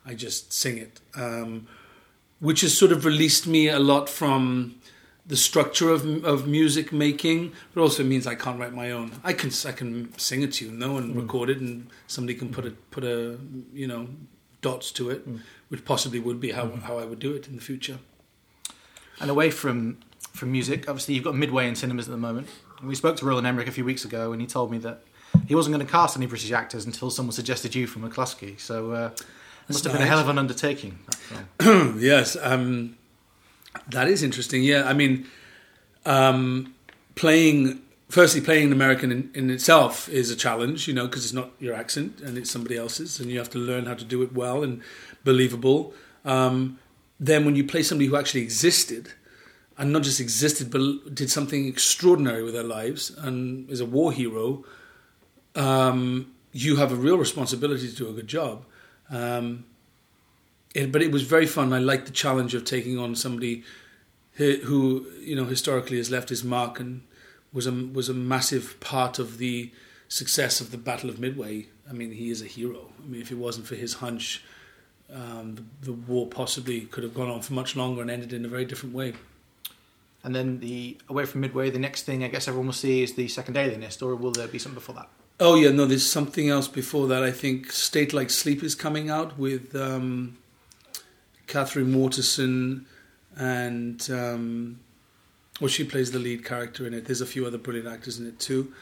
I 0.06 0.14
just 0.14 0.52
sing 0.52 0.78
it, 0.78 1.00
um, 1.14 1.66
which 2.38 2.60
has 2.60 2.76
sort 2.76 2.92
of 2.92 3.04
released 3.04 3.46
me 3.46 3.68
a 3.68 3.80
lot 3.80 4.08
from 4.08 4.76
the 5.26 5.36
structure 5.36 5.90
of 5.90 6.24
of 6.24 6.46
music 6.46 6.92
making, 6.92 7.52
but 7.74 7.80
also 7.80 8.04
means 8.04 8.26
I 8.26 8.34
can't 8.34 8.58
write 8.60 8.72
my 8.72 8.90
own. 8.90 9.12
I 9.24 9.32
can 9.32 9.50
I 9.66 9.72
can 9.72 10.16
sing 10.18 10.44
a 10.44 10.46
tune 10.46 10.78
though 10.78 10.96
and 10.96 11.14
mm. 11.14 11.20
record 11.20 11.50
it, 11.50 11.58
and 11.58 11.88
somebody 12.06 12.38
can 12.38 12.50
put 12.50 12.64
a 12.66 12.70
put 12.90 13.04
a 13.04 13.38
you 13.72 13.86
know 13.86 14.08
dots 14.60 14.90
to 14.92 15.10
it, 15.10 15.28
mm. 15.28 15.40
which 15.68 15.84
possibly 15.84 16.20
would 16.20 16.40
be 16.40 16.52
how 16.52 16.66
mm. 16.66 16.82
how 16.82 16.98
I 16.98 17.04
would 17.04 17.18
do 17.18 17.32
it 17.34 17.48
in 17.48 17.56
the 17.56 17.62
future. 17.62 17.98
And 19.20 19.30
away 19.30 19.50
from 19.50 19.98
from 20.32 20.52
music. 20.52 20.88
Obviously, 20.88 21.14
you've 21.14 21.24
got 21.24 21.34
Midway 21.34 21.66
in 21.66 21.74
cinemas 21.74 22.06
at 22.06 22.12
the 22.12 22.18
moment. 22.18 22.48
We 22.82 22.94
spoke 22.94 23.16
to 23.16 23.24
Roland 23.24 23.46
Emmerich 23.46 23.68
a 23.68 23.72
few 23.72 23.84
weeks 23.84 24.04
ago, 24.04 24.32
and 24.32 24.40
he 24.40 24.46
told 24.46 24.70
me 24.70 24.78
that 24.78 25.02
he 25.46 25.54
wasn't 25.54 25.74
going 25.74 25.84
to 25.84 25.90
cast 25.90 26.16
any 26.16 26.26
British 26.26 26.52
actors 26.52 26.84
until 26.84 27.10
someone 27.10 27.32
suggested 27.32 27.74
you 27.74 27.86
for 27.86 27.98
McCluskey. 28.00 28.60
So 28.60 28.92
uh, 28.92 29.10
must 29.68 29.84
have 29.84 29.92
been 29.92 30.02
a 30.02 30.06
hell 30.06 30.18
of 30.18 30.28
an 30.28 30.38
undertaking. 30.38 30.98
yes, 31.60 32.36
um, 32.40 32.96
that 33.88 34.08
is 34.08 34.22
interesting. 34.22 34.62
Yeah, 34.62 34.84
I 34.84 34.92
mean, 34.92 35.26
um, 36.04 36.74
playing 37.14 37.82
firstly 38.08 38.40
playing 38.40 38.66
an 38.66 38.72
American 38.72 39.10
in, 39.10 39.30
in, 39.34 39.50
itself 39.50 40.08
is 40.08 40.30
a 40.30 40.36
challenge, 40.36 40.86
you 40.86 40.94
know, 40.94 41.06
because 41.06 41.24
it's 41.24 41.34
not 41.34 41.50
your 41.58 41.74
accent 41.74 42.20
and 42.20 42.38
it's 42.38 42.50
somebody 42.50 42.76
else's, 42.76 43.18
and 43.18 43.30
you 43.30 43.38
have 43.38 43.50
to 43.50 43.58
learn 43.58 43.86
how 43.86 43.94
to 43.94 44.04
do 44.04 44.22
it 44.22 44.32
well 44.32 44.62
and 44.62 44.80
believable. 45.24 45.92
Um, 46.24 46.78
then 47.18 47.44
when 47.44 47.56
you 47.56 47.64
play 47.64 47.82
somebody 47.82 48.08
who 48.08 48.16
actually 48.16 48.42
existed 48.42 49.12
and 49.78 49.92
not 49.92 50.02
just 50.02 50.20
existed 50.20 50.70
but 50.70 51.14
did 51.14 51.30
something 51.30 51.66
extraordinary 51.66 52.42
with 52.42 52.54
their 52.54 52.62
lives 52.62 53.10
and 53.10 53.68
is 53.70 53.80
a 53.80 53.86
war 53.86 54.12
hero, 54.12 54.64
um, 55.54 56.32
you 56.52 56.76
have 56.76 56.92
a 56.92 56.96
real 56.96 57.18
responsibility 57.18 57.88
to 57.88 57.94
do 57.94 58.08
a 58.08 58.12
good 58.12 58.28
job. 58.28 58.64
Um, 59.10 59.64
it, 60.76 60.92
but 60.92 61.02
it 61.02 61.10
was 61.10 61.22
very 61.22 61.46
fun. 61.46 61.72
I 61.72 61.78
liked 61.78 62.06
the 62.06 62.12
challenge 62.12 62.54
of 62.54 62.64
taking 62.64 62.98
on 62.98 63.14
somebody 63.14 63.64
who, 64.32 64.56
who, 64.64 65.06
you 65.20 65.34
know, 65.34 65.46
historically 65.46 65.96
has 65.96 66.10
left 66.10 66.28
his 66.28 66.44
mark 66.44 66.78
and 66.78 67.02
was 67.52 67.66
a 67.66 67.72
was 67.72 68.08
a 68.08 68.14
massive 68.14 68.78
part 68.80 69.18
of 69.18 69.38
the 69.38 69.72
success 70.08 70.60
of 70.60 70.70
the 70.70 70.78
Battle 70.78 71.08
of 71.08 71.18
Midway. 71.18 71.68
I 71.88 71.92
mean, 71.92 72.12
he 72.12 72.30
is 72.30 72.42
a 72.42 72.46
hero. 72.46 72.92
I 73.02 73.06
mean, 73.06 73.22
if 73.22 73.32
it 73.32 73.38
wasn't 73.38 73.66
for 73.66 73.74
his 73.74 73.94
hunch, 73.94 74.44
um, 75.12 75.54
the, 75.54 75.86
the 75.86 75.92
war 75.92 76.26
possibly 76.26 76.82
could 76.82 77.04
have 77.04 77.14
gone 77.14 77.30
on 77.30 77.40
for 77.40 77.54
much 77.54 77.74
longer 77.74 78.02
and 78.02 78.10
ended 78.10 78.32
in 78.32 78.44
a 78.44 78.48
very 78.48 78.66
different 78.66 78.94
way. 78.94 79.14
And 80.22 80.34
then 80.34 80.60
the 80.60 80.98
away 81.08 81.24
from 81.24 81.40
Midway, 81.40 81.70
the 81.70 81.78
next 81.78 82.02
thing 82.02 82.22
I 82.22 82.28
guess 82.28 82.48
everyone 82.48 82.66
will 82.66 82.74
see 82.74 83.02
is 83.02 83.14
the 83.14 83.28
second 83.28 83.56
alienist, 83.56 84.02
or 84.02 84.14
will 84.14 84.32
there 84.32 84.48
be 84.48 84.58
something 84.58 84.74
before 84.74 84.96
that? 84.96 85.08
Oh 85.40 85.54
yeah, 85.54 85.70
no, 85.70 85.86
there's 85.86 86.10
something 86.10 86.48
else 86.50 86.68
before 86.68 87.06
that. 87.08 87.22
I 87.22 87.30
think 87.30 87.70
State 87.70 88.12
Like 88.12 88.30
Sleep 88.30 88.62
is 88.62 88.74
coming 88.74 89.08
out 89.08 89.38
with 89.38 89.74
um, 89.74 90.36
Katherine 91.46 91.98
Waterston, 91.98 92.86
and 93.36 94.08
um, 94.10 94.80
well, 95.60 95.68
she 95.68 95.84
plays 95.84 96.12
the 96.12 96.18
lead 96.18 96.44
character 96.44 96.86
in 96.86 96.94
it. 96.94 97.04
There's 97.04 97.20
a 97.20 97.26
few 97.26 97.46
other 97.46 97.58
brilliant 97.58 97.88
actors 97.88 98.18
in 98.18 98.26
it 98.26 98.38
too. 98.38 98.72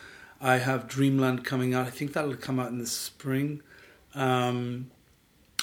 I 0.40 0.58
have 0.58 0.88
Dreamland 0.88 1.44
coming 1.44 1.74
out. 1.74 1.86
I 1.86 1.90
think 1.90 2.12
that'll 2.12 2.36
come 2.36 2.58
out 2.58 2.70
in 2.70 2.78
the 2.78 2.86
spring. 2.86 3.62
Um, 4.14 4.90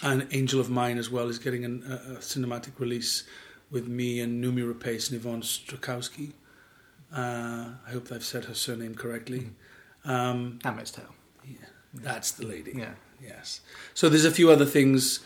and 0.03 0.27
Angel 0.31 0.59
of 0.59 0.69
Mine 0.69 0.97
as 0.97 1.09
well 1.09 1.27
is 1.27 1.37
getting 1.37 1.63
an, 1.63 1.83
a, 1.87 2.13
a 2.13 2.17
cinematic 2.17 2.79
release 2.79 3.23
with 3.69 3.87
me 3.87 4.19
and 4.19 4.43
Noomi 4.43 4.73
Rapace 4.73 5.09
and 5.09 5.19
Yvonne 5.19 5.41
Strahovski. 5.41 6.33
Uh, 7.15 7.69
I 7.85 7.91
hope 7.91 8.11
I've 8.11 8.23
said 8.23 8.45
her 8.45 8.53
surname 8.53 8.95
correctly. 8.95 9.51
Um, 10.05 10.59
Handmaid's 10.63 10.91
Tale. 10.91 11.13
Yeah, 11.45 11.57
that's 11.93 12.31
the 12.31 12.45
lady. 12.45 12.73
Yeah. 12.75 12.93
Yes. 13.21 13.61
So 13.93 14.09
there's 14.09 14.25
a 14.25 14.31
few 14.31 14.49
other 14.49 14.65
things 14.65 15.19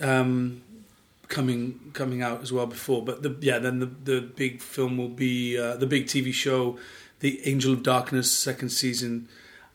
um, 0.00 0.62
coming 1.30 1.90
coming 1.94 2.20
out 2.20 2.42
as 2.42 2.52
well 2.52 2.66
before. 2.66 3.02
But 3.02 3.22
the, 3.22 3.34
yeah, 3.40 3.58
then 3.58 3.78
the 3.78 3.86
the 3.86 4.20
big 4.20 4.60
film 4.60 4.98
will 4.98 5.08
be 5.08 5.58
uh, 5.58 5.76
the 5.76 5.86
big 5.86 6.06
TV 6.06 6.34
show, 6.34 6.78
The 7.20 7.40
Angel 7.48 7.72
of 7.72 7.82
Darkness, 7.82 8.30
second 8.30 8.68
season. 8.70 9.28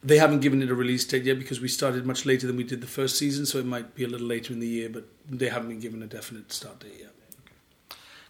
They 0.04 0.20
haven't 0.20 0.42
given 0.42 0.62
it 0.62 0.70
a 0.70 0.76
release 0.76 1.04
date 1.04 1.24
yet 1.24 1.40
because 1.40 1.60
we 1.60 1.68
started 1.68 2.06
much 2.06 2.28
later 2.28 2.46
than 2.46 2.58
we 2.58 2.64
did 2.64 2.82
the 2.82 2.88
first 2.88 3.18
season, 3.18 3.48
so 3.48 3.58
it 3.58 3.66
might 3.66 3.96
be 3.96 4.04
a 4.04 4.08
little 4.08 4.28
later 4.28 4.54
in 4.54 4.60
the 4.60 4.68
year. 4.68 4.90
But 4.90 5.06
they 5.28 5.50
haven't 5.50 5.70
been 5.70 5.80
given 5.80 6.04
a 6.04 6.08
definite 6.08 6.52
start 6.52 6.82
date 6.82 6.98
yet. 7.00 7.12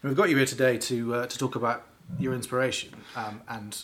And 0.02 0.10
we've 0.10 0.16
got 0.16 0.30
you 0.30 0.38
here 0.38 0.46
today 0.46 0.78
to 0.78 1.16
uh, 1.16 1.28
to 1.28 1.38
talk 1.38 1.56
about 1.56 1.86
your 2.18 2.34
inspiration 2.34 2.94
um, 3.16 3.42
and 3.50 3.84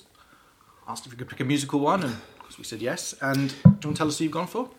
asked 0.87 1.05
if 1.05 1.11
you 1.11 1.17
could 1.17 1.27
pick 1.27 1.41
a 1.41 1.43
musical 1.43 1.79
one, 1.81 2.03
and 2.03 2.13
of 2.13 2.39
course 2.39 2.57
we 2.57 2.63
said 2.63 2.81
yes. 2.81 3.13
And 3.21 3.49
do 3.49 3.55
you 3.55 3.71
want 3.71 3.81
to 3.81 3.93
tell 3.95 4.07
us 4.07 4.19
who 4.19 4.25
you've 4.25 4.33
gone 4.33 4.47
for? 4.47 4.69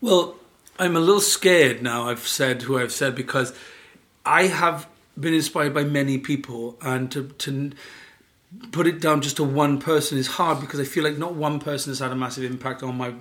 Well, 0.00 0.36
I'm 0.78 0.96
a 0.96 1.00
little 1.00 1.20
scared 1.20 1.82
now. 1.82 2.08
I've 2.08 2.26
said 2.26 2.62
who 2.62 2.78
I've 2.78 2.92
said 2.92 3.14
because 3.14 3.54
I 4.24 4.44
have 4.46 4.88
been 5.18 5.34
inspired 5.34 5.74
by 5.74 5.84
many 5.84 6.18
people, 6.18 6.76
and 6.80 7.10
to 7.12 7.24
to 7.24 7.70
put 8.72 8.86
it 8.86 9.00
down 9.00 9.20
just 9.20 9.36
to 9.36 9.44
one 9.44 9.78
person 9.78 10.18
is 10.18 10.26
hard 10.26 10.60
because 10.60 10.80
I 10.80 10.84
feel 10.84 11.04
like 11.04 11.16
not 11.16 11.34
one 11.34 11.60
person 11.60 11.90
has 11.90 12.00
had 12.00 12.10
a 12.10 12.16
massive 12.16 12.44
impact 12.44 12.82
on 12.82 12.96
my 12.96 13.14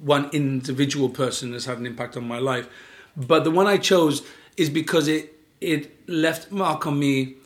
one 0.00 0.28
individual 0.32 1.08
person 1.08 1.52
has 1.52 1.64
had 1.64 1.78
an 1.78 1.86
impact 1.86 2.16
on 2.16 2.26
my 2.26 2.38
life. 2.38 2.68
But 3.16 3.44
the 3.44 3.50
one 3.50 3.66
I 3.66 3.78
chose 3.78 4.22
is 4.56 4.70
because 4.70 5.08
it 5.08 5.34
it 5.60 6.08
left 6.08 6.52
mark 6.52 6.86
on 6.86 6.98
me 6.98 7.36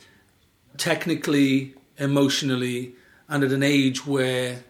technically, 0.76 1.75
emotionally, 1.99 2.94
and 3.28 3.44
at 3.44 3.52
an 3.52 3.62
age 3.62 4.06
where 4.06 4.64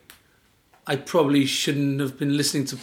I 0.87 0.97
probably 0.97 1.47
shouldn't 1.47 2.01
have 2.01 2.19
been 2.19 2.37
listening 2.37 2.65
to 2.67 2.79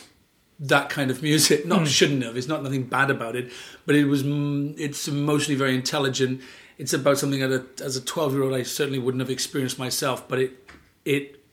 that 0.59 0.89
kind 0.89 1.11
of 1.11 1.21
music. 1.21 1.65
Not 1.65 1.81
mm. 1.81 1.87
shouldn't 1.87 2.23
have. 2.23 2.37
It's 2.37 2.47
not 2.47 2.63
nothing 2.63 2.83
bad 2.83 3.09
about 3.09 3.35
it, 3.35 3.51
but 3.85 3.95
it 3.95 4.05
was. 4.05 4.23
It's 4.25 5.07
emotionally 5.07 5.57
very 5.57 5.75
intelligent. 5.75 6.41
It's 6.77 6.93
about 6.93 7.17
something 7.17 7.39
that 7.39 7.51
a, 7.51 7.83
as 7.83 7.95
a 7.95 8.01
twelve 8.01 8.33
year 8.33 8.43
old 8.43 8.53
I 8.53 8.63
certainly 8.63 8.99
wouldn't 8.99 9.21
have 9.21 9.29
experienced 9.29 9.79
myself, 9.79 10.27
but 10.27 10.39
it 10.39 10.69
it 11.05 11.43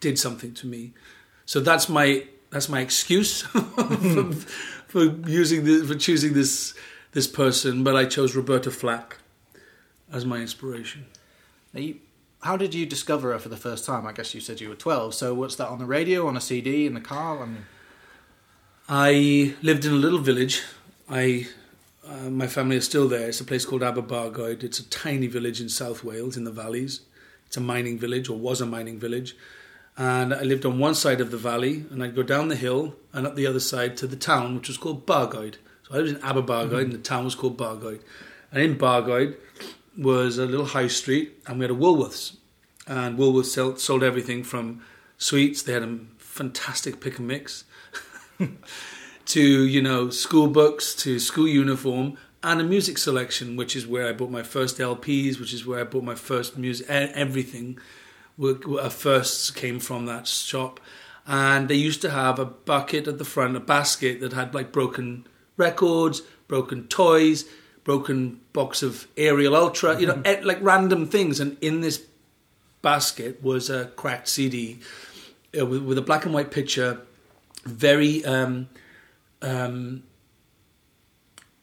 did 0.00 0.18
something 0.18 0.52
to 0.54 0.66
me. 0.66 0.92
So 1.46 1.60
that's 1.60 1.88
my 1.88 2.26
that's 2.50 2.68
my 2.68 2.80
excuse 2.80 3.42
for, 3.42 4.32
for, 4.86 5.04
using 5.28 5.64
the, 5.64 5.84
for 5.86 5.94
choosing 5.94 6.34
this 6.34 6.74
this 7.12 7.26
person. 7.26 7.84
But 7.84 7.96
I 7.96 8.04
chose 8.04 8.34
Roberta 8.34 8.70
Flack 8.70 9.18
as 10.12 10.24
my 10.24 10.38
inspiration. 10.38 11.06
Now 11.72 11.80
You, 11.80 12.00
how 12.40 12.56
did 12.56 12.74
you 12.74 12.86
discover 12.86 13.32
her 13.32 13.38
for 13.38 13.48
the 13.48 13.56
first 13.56 13.84
time? 13.84 14.06
I 14.06 14.12
guess 14.12 14.34
you 14.34 14.40
said 14.40 14.60
you 14.60 14.68
were 14.68 14.74
twelve. 14.74 15.14
So 15.14 15.34
what's 15.34 15.56
that 15.56 15.68
on 15.68 15.78
the 15.78 15.86
radio, 15.86 16.28
on 16.28 16.36
a 16.36 16.40
CD, 16.40 16.86
in 16.86 16.94
the 16.94 17.00
car? 17.00 17.42
I 17.42 17.46
mean... 17.46 17.64
I 18.88 19.54
lived 19.62 19.86
in 19.86 19.92
a 19.92 19.96
little 19.96 20.18
village. 20.18 20.62
I, 21.08 21.46
uh, 22.06 22.28
my 22.28 22.46
family 22.46 22.76
is 22.76 22.84
still 22.84 23.08
there. 23.08 23.28
It's 23.28 23.40
a 23.40 23.44
place 23.44 23.64
called 23.64 23.80
Aberbargoed. 23.80 24.62
It's 24.62 24.78
a 24.78 24.88
tiny 24.90 25.26
village 25.26 25.58
in 25.58 25.70
South 25.70 26.04
Wales, 26.04 26.36
in 26.36 26.44
the 26.44 26.50
valleys. 26.50 27.00
It's 27.46 27.56
a 27.56 27.62
mining 27.62 27.98
village, 27.98 28.28
or 28.28 28.36
was 28.36 28.60
a 28.60 28.66
mining 28.66 28.98
village. 28.98 29.36
And 29.96 30.34
I 30.34 30.42
lived 30.42 30.66
on 30.66 30.78
one 30.78 30.94
side 30.94 31.22
of 31.22 31.30
the 31.30 31.38
valley, 31.38 31.86
and 31.90 32.04
I'd 32.04 32.14
go 32.14 32.22
down 32.22 32.48
the 32.48 32.56
hill 32.56 32.94
and 33.14 33.26
up 33.26 33.36
the 33.36 33.46
other 33.46 33.60
side 33.60 33.96
to 33.98 34.06
the 34.06 34.16
town, 34.16 34.54
which 34.56 34.68
was 34.68 34.76
called 34.76 35.06
Bargoed. 35.06 35.54
So 35.84 35.94
I 35.94 35.98
lived 35.98 36.16
in 36.16 36.22
Aberbargoed, 36.22 36.68
mm-hmm. 36.68 36.76
and 36.76 36.92
the 36.92 36.98
town 36.98 37.24
was 37.24 37.34
called 37.34 37.56
Bargoed. 37.56 38.02
And 38.52 38.62
in 38.62 38.76
Bargoed 38.76 39.36
was 39.96 40.36
a 40.36 40.44
little 40.44 40.66
high 40.66 40.88
street, 40.88 41.40
and 41.46 41.58
we 41.58 41.62
had 41.62 41.70
a 41.70 41.74
Woolworths. 41.74 42.36
And 42.86 43.18
Woolworths 43.18 43.46
sold, 43.46 43.80
sold 43.80 44.02
everything 44.02 44.44
from 44.44 44.82
sweets. 45.16 45.62
They 45.62 45.72
had 45.72 45.82
a 45.82 46.00
fantastic 46.18 47.00
pick 47.00 47.18
and 47.18 47.26
mix 47.28 47.64
to 49.26 49.40
you 49.40 49.82
know 49.82 50.10
school 50.10 50.48
books 50.48 50.94
to 50.94 51.18
school 51.18 51.48
uniform 51.48 52.16
and 52.44 52.60
a 52.60 52.64
music 52.64 52.98
selection, 52.98 53.56
which 53.56 53.74
is 53.74 53.86
where 53.86 54.06
I 54.06 54.12
bought 54.12 54.30
my 54.30 54.42
first 54.42 54.78
LPs, 54.78 55.40
which 55.40 55.54
is 55.54 55.66
where 55.66 55.80
I 55.80 55.84
bought 55.84 56.04
my 56.04 56.14
first 56.14 56.58
music. 56.58 56.86
Everything 56.88 57.78
first 58.90 59.56
came 59.56 59.80
from 59.80 60.04
that 60.06 60.26
shop, 60.28 60.78
and 61.26 61.68
they 61.68 61.74
used 61.74 62.02
to 62.02 62.10
have 62.10 62.38
a 62.38 62.44
bucket 62.44 63.08
at 63.08 63.18
the 63.18 63.24
front, 63.24 63.56
a 63.56 63.60
basket 63.60 64.20
that 64.20 64.34
had 64.34 64.54
like 64.54 64.72
broken 64.72 65.26
records, 65.56 66.20
broken 66.46 66.86
toys, 66.88 67.46
broken 67.82 68.40
box 68.52 68.82
of 68.82 69.06
Ariel 69.16 69.56
Ultra, 69.56 69.98
you 69.98 70.06
know, 70.06 70.22
like 70.42 70.58
random 70.60 71.06
things. 71.06 71.40
And 71.40 71.56
in 71.60 71.80
this 71.80 72.04
basket 72.82 73.42
was 73.42 73.70
a 73.70 73.86
cracked 73.96 74.28
CD 74.28 74.80
uh, 75.58 75.64
with 75.64 75.96
a 75.96 76.02
black 76.02 76.26
and 76.26 76.34
white 76.34 76.50
picture 76.50 77.00
very 77.64 78.24
um, 78.24 78.68
um, 79.42 80.02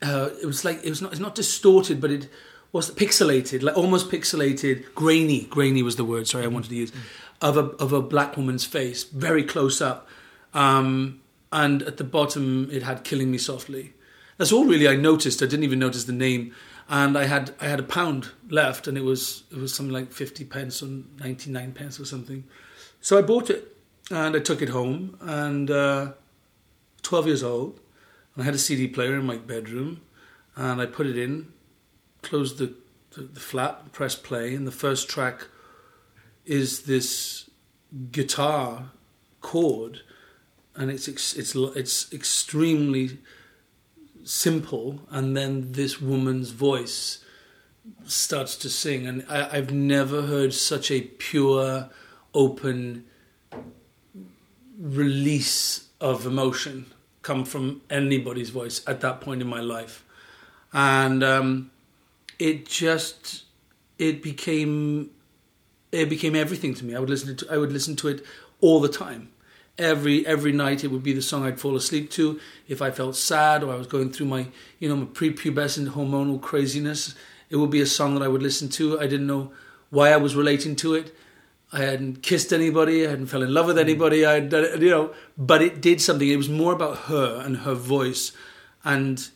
uh, 0.01 0.29
it 0.41 0.45
was 0.45 0.65
like 0.65 0.83
it 0.83 0.89
was 0.89 1.01
not 1.01 1.11
it's 1.11 1.21
not 1.21 1.35
distorted, 1.35 2.01
but 2.01 2.11
it 2.11 2.29
was 2.71 2.89
pixelated, 2.91 3.61
like 3.61 3.77
almost 3.77 4.09
pixelated, 4.09 4.93
grainy. 4.95 5.45
Grainy 5.45 5.83
was 5.83 5.95
the 5.95 6.05
word. 6.05 6.27
Sorry, 6.27 6.43
I 6.43 6.47
wanted 6.47 6.69
to 6.69 6.75
use 6.75 6.91
of 7.41 7.57
a 7.57 7.65
of 7.77 7.93
a 7.93 8.01
black 8.01 8.37
woman's 8.37 8.65
face, 8.65 9.03
very 9.03 9.43
close 9.43 9.81
up, 9.81 10.07
um, 10.53 11.21
and 11.51 11.81
at 11.83 11.97
the 11.97 12.03
bottom 12.03 12.69
it 12.71 12.83
had 12.83 13.03
"Killing 13.03 13.31
Me 13.31 13.37
Softly." 13.37 13.93
That's 14.37 14.51
all 14.51 14.65
really 14.65 14.87
I 14.87 14.95
noticed. 14.95 15.43
I 15.43 15.45
didn't 15.45 15.65
even 15.65 15.79
notice 15.79 16.05
the 16.05 16.13
name, 16.13 16.53
and 16.89 17.17
I 17.17 17.25
had 17.25 17.53
I 17.59 17.65
had 17.65 17.79
a 17.79 17.83
pound 17.83 18.29
left, 18.49 18.87
and 18.87 18.97
it 18.97 19.03
was 19.03 19.43
it 19.51 19.57
was 19.57 19.73
something 19.73 19.93
like 19.93 20.11
fifty 20.11 20.45
pence 20.45 20.81
or 20.81 20.87
ninety 21.19 21.51
nine 21.51 21.73
pence 21.73 21.99
or 21.99 22.05
something. 22.05 22.45
So 23.01 23.17
I 23.17 23.21
bought 23.21 23.49
it, 23.49 23.75
and 24.11 24.35
I 24.35 24.39
took 24.39 24.61
it 24.61 24.69
home. 24.69 25.17
And 25.21 25.71
uh, 25.71 26.13
12 27.01 27.27
years 27.27 27.43
old, 27.43 27.79
I 28.37 28.43
had 28.43 28.53
a 28.53 28.59
CD 28.59 28.87
player 28.87 29.15
in 29.15 29.25
my 29.25 29.37
bedroom, 29.37 30.01
and 30.55 30.81
I 30.81 30.85
put 30.85 31.07
it 31.07 31.17
in, 31.17 31.51
closed 32.21 32.57
the, 32.57 32.75
the, 33.11 33.23
the 33.23 33.39
flap, 33.39 33.91
pressed 33.91 34.23
play, 34.23 34.53
and 34.55 34.67
the 34.67 34.71
first 34.71 35.09
track 35.09 35.47
is 36.45 36.83
this 36.83 37.49
guitar 38.11 38.91
chord, 39.41 40.01
and 40.75 40.89
it's 40.89 41.07
it's 41.07 41.55
it's 41.55 42.13
extremely 42.13 43.19
simple, 44.23 45.01
and 45.09 45.35
then 45.35 45.73
this 45.73 45.99
woman's 45.99 46.51
voice 46.51 47.23
starts 48.05 48.55
to 48.55 48.69
sing, 48.69 49.05
and 49.05 49.25
I, 49.27 49.57
I've 49.57 49.71
never 49.71 50.23
heard 50.23 50.53
such 50.53 50.89
a 50.89 51.01
pure, 51.01 51.89
open 52.33 53.05
release 54.81 55.89
of 56.01 56.25
emotion 56.25 56.87
come 57.21 57.45
from 57.45 57.81
anybody's 57.89 58.49
voice 58.49 58.81
at 58.87 59.01
that 59.01 59.21
point 59.21 59.41
in 59.41 59.47
my 59.47 59.61
life, 59.61 60.03
and 60.73 61.23
um, 61.23 61.71
it 62.39 62.65
just 62.65 63.43
it 63.99 64.23
became 64.23 65.11
it 65.91 66.09
became 66.09 66.35
everything 66.35 66.73
to 66.73 66.85
me. 66.85 66.95
I 66.95 66.99
would 66.99 67.09
listen 67.09 67.35
to 67.35 67.47
I 67.51 67.57
would 67.57 67.71
listen 67.71 67.95
to 67.97 68.07
it 68.07 68.25
all 68.59 68.81
the 68.81 68.89
time. 68.89 69.29
Every 69.77 70.25
every 70.25 70.51
night 70.51 70.83
it 70.83 70.87
would 70.87 71.03
be 71.03 71.13
the 71.13 71.21
song 71.21 71.43
I'd 71.43 71.59
fall 71.59 71.75
asleep 71.75 72.09
to 72.11 72.39
if 72.67 72.81
I 72.81 72.91
felt 72.91 73.15
sad 73.15 73.63
or 73.63 73.71
I 73.71 73.75
was 73.75 73.87
going 73.87 74.11
through 74.11 74.27
my 74.27 74.47
you 74.79 74.89
know 74.89 74.95
my 74.95 75.05
prepubescent 75.05 75.89
hormonal 75.89 76.41
craziness. 76.41 77.15
It 77.49 77.57
would 77.57 77.69
be 77.69 77.81
a 77.81 77.85
song 77.85 78.15
that 78.15 78.23
I 78.23 78.27
would 78.27 78.41
listen 78.41 78.69
to. 78.69 78.99
I 78.99 79.07
didn't 79.07 79.27
know 79.27 79.51
why 79.89 80.11
I 80.11 80.17
was 80.17 80.35
relating 80.35 80.75
to 80.77 80.95
it. 80.95 81.13
I 81.73 81.79
hadn't 81.79 82.21
kissed 82.21 82.51
anybody, 82.51 83.05
I 83.05 83.11
hadn't 83.11 83.27
fell 83.27 83.43
in 83.43 83.53
love 83.53 83.67
with 83.67 83.77
anybody, 83.77 84.25
I 84.25 84.37
you 84.37 84.89
know, 84.89 85.13
but 85.37 85.61
it 85.61 85.81
did 85.81 86.01
something. 86.01 86.27
It 86.27 86.35
was 86.35 86.49
more 86.49 86.73
about 86.73 86.97
her 87.09 87.41
and 87.45 87.57
her 87.57 87.73
voice 87.73 88.33
and 88.83 89.29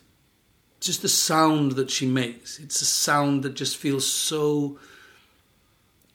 just 0.80 1.02
the 1.02 1.08
sound 1.08 1.72
that 1.72 1.90
she 1.90 2.06
makes. 2.06 2.58
It's 2.58 2.82
a 2.82 2.84
sound 2.84 3.42
that 3.42 3.54
just 3.54 3.76
feels 3.76 4.06
so 4.06 4.78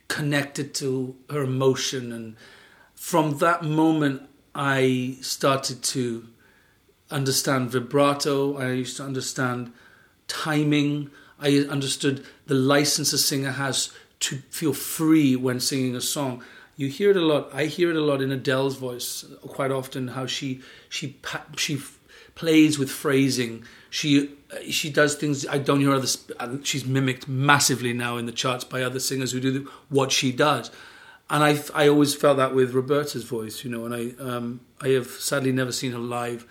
connected 0.08 0.74
to 0.76 1.16
her 1.30 1.44
emotion. 1.44 2.12
And 2.12 2.36
from 2.94 3.40
that 3.40 3.64
moment, 3.64 4.22
I 4.54 5.18
started 5.22 5.82
to 5.84 6.28
understand 7.10 7.72
vibrato, 7.72 8.58
I 8.58 8.72
used 8.72 8.98
to 8.98 9.04
understand 9.04 9.72
timing, 10.28 11.10
I 11.40 11.66
understood 11.70 12.26
the 12.46 12.54
license 12.54 13.12
a 13.14 13.18
singer 13.18 13.52
has 13.52 13.92
to 14.22 14.38
feel 14.50 14.74
free 14.74 15.36
when 15.36 15.60
singing 15.60 15.96
a 15.96 16.02
song. 16.02 16.44
You 16.78 16.88
hear 16.88 17.12
it 17.12 17.18
a 17.18 17.22
lot. 17.22 17.50
I 17.54 17.66
hear 17.66 17.90
it 17.90 17.98
a 17.98 18.02
lot 18.02 18.22
in 18.22 18.32
Adele's 18.32 18.78
voice 18.78 19.26
quite 19.42 19.72
often. 19.72 20.10
How 20.10 20.26
she 20.26 20.62
she 20.90 21.18
she 21.58 21.82
plays 22.34 22.80
with 22.80 22.90
phrasing. 22.90 23.66
She 23.90 24.32
she 24.70 24.90
does 24.90 25.16
things 25.16 25.46
I 25.46 25.58
don't 25.58 25.82
hear 25.82 25.94
others. 25.94 26.26
She's 26.64 26.86
mimicked 26.86 27.28
massively 27.28 27.94
now 27.94 28.18
in 28.18 28.26
the 28.26 28.32
charts 28.32 28.64
by 28.64 28.82
other 28.84 29.00
singers 29.00 29.32
who 29.32 29.40
do 29.40 29.70
what 29.90 30.12
she 30.12 30.32
does. 30.32 30.72
And 31.30 31.44
I 31.44 31.60
I 31.74 31.88
always 31.88 32.16
felt 32.16 32.38
that 32.38 32.56
with 32.56 32.74
Roberta's 32.74 33.24
voice, 33.24 33.64
you 33.64 33.72
know. 33.72 33.86
And 33.86 33.94
I 33.94 34.24
um, 34.24 34.62
I 34.80 34.90
have 34.90 35.08
sadly 35.08 35.52
never 35.52 35.72
seen 35.72 35.92
her 35.92 36.00
live, 36.00 36.48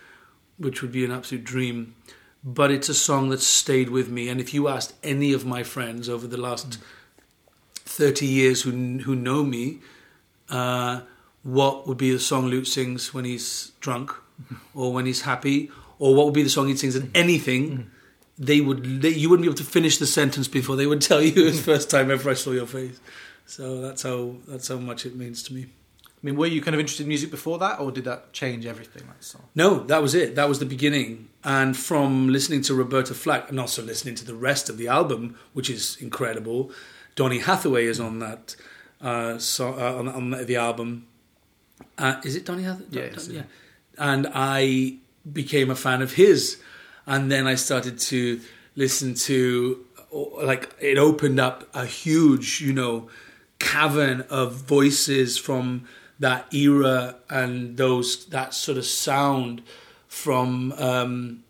which 0.58 0.82
would 0.82 0.92
be 0.92 1.04
an 1.04 1.12
absolute 1.12 1.44
dream. 1.44 1.94
But 2.42 2.70
it's 2.70 2.88
a 2.88 2.94
song 2.94 3.28
that 3.30 3.40
stayed 3.40 3.90
with 3.90 4.08
me. 4.08 4.28
And 4.30 4.40
if 4.40 4.54
you 4.54 4.66
asked 4.66 4.94
any 5.02 5.32
of 5.32 5.44
my 5.44 5.62
friends 5.62 6.08
over 6.08 6.26
the 6.26 6.36
last. 6.36 6.70
Mm 6.70 6.82
30 7.90 8.26
years 8.26 8.62
who, 8.62 8.70
who 8.70 9.16
know 9.16 9.42
me, 9.42 9.80
uh, 10.48 11.00
what 11.42 11.88
would 11.88 11.98
be 11.98 12.12
the 12.12 12.20
song 12.20 12.46
Luke 12.46 12.66
sings 12.66 13.12
when 13.12 13.24
he's 13.24 13.72
drunk 13.80 14.12
or 14.74 14.92
when 14.92 15.06
he's 15.06 15.22
happy, 15.22 15.70
or 15.98 16.14
what 16.14 16.24
would 16.24 16.34
be 16.34 16.42
the 16.42 16.50
song 16.50 16.68
he 16.68 16.76
sings 16.76 16.96
at 16.96 17.02
anything, 17.14 17.90
they 18.38 18.60
would 18.60 19.02
they, 19.02 19.10
you 19.10 19.28
wouldn't 19.28 19.44
be 19.44 19.48
able 19.48 19.58
to 19.58 19.64
finish 19.64 19.98
the 19.98 20.06
sentence 20.06 20.48
before 20.48 20.76
they 20.76 20.86
would 20.86 21.02
tell 21.02 21.20
you 21.20 21.32
it's 21.46 21.60
first 21.60 21.90
time 21.90 22.10
ever 22.10 22.30
I 22.30 22.34
saw 22.34 22.52
your 22.52 22.66
face. 22.66 22.98
So 23.44 23.80
that's 23.80 24.02
how 24.02 24.36
that's 24.48 24.68
how 24.68 24.76
much 24.76 25.04
it 25.04 25.14
means 25.16 25.42
to 25.44 25.54
me. 25.54 25.66
I 26.22 26.26
mean, 26.26 26.36
were 26.36 26.46
you 26.46 26.60
kind 26.60 26.74
of 26.74 26.80
interested 26.80 27.04
in 27.04 27.08
music 27.08 27.30
before 27.30 27.58
that, 27.58 27.80
or 27.80 27.90
did 27.90 28.04
that 28.04 28.34
change 28.34 28.66
everything? 28.66 29.04
That 29.06 29.24
song? 29.24 29.42
No, 29.54 29.80
that 29.84 30.02
was 30.02 30.14
it. 30.14 30.34
That 30.34 30.48
was 30.50 30.58
the 30.58 30.66
beginning. 30.66 31.30
And 31.42 31.74
from 31.74 32.28
listening 32.28 32.60
to 32.62 32.74
Roberta 32.74 33.14
Flack 33.14 33.48
and 33.48 33.58
also 33.58 33.82
listening 33.82 34.16
to 34.16 34.26
the 34.26 34.34
rest 34.34 34.68
of 34.68 34.76
the 34.76 34.86
album, 34.88 35.38
which 35.54 35.70
is 35.70 35.96
incredible, 35.98 36.70
Donny 37.16 37.38
Hathaway 37.38 37.86
is 37.86 37.98
on 37.98 38.18
that 38.18 38.54
uh, 39.00 39.38
so, 39.38 39.72
uh, 39.72 39.98
on, 39.98 40.08
on 40.08 40.30
the 40.44 40.56
album. 40.56 41.06
Uh, 41.96 42.20
is 42.22 42.36
it 42.36 42.44
Donny 42.44 42.64
Hathaway? 42.64 42.88
Yeah, 42.90 43.08
Don- 43.08 43.30
yeah. 43.30 43.42
And 43.96 44.26
I 44.34 44.96
became 45.30 45.70
a 45.70 45.74
fan 45.74 46.02
of 46.02 46.12
his, 46.14 46.60
and 47.06 47.32
then 47.32 47.46
I 47.46 47.54
started 47.54 47.98
to 47.98 48.40
listen 48.76 49.14
to 49.14 49.84
like 50.12 50.74
it 50.80 50.98
opened 50.98 51.40
up 51.40 51.68
a 51.74 51.86
huge, 51.86 52.60
you 52.60 52.72
know, 52.72 53.08
cavern 53.58 54.22
of 54.28 54.54
voices 54.54 55.38
from 55.38 55.86
that 56.20 56.52
era 56.54 57.16
and 57.28 57.76
those 57.76 58.26
that 58.26 58.54
sort 58.54 58.78
of 58.78 58.84
sound 58.84 59.62
from 60.06 60.72
um 60.78 61.42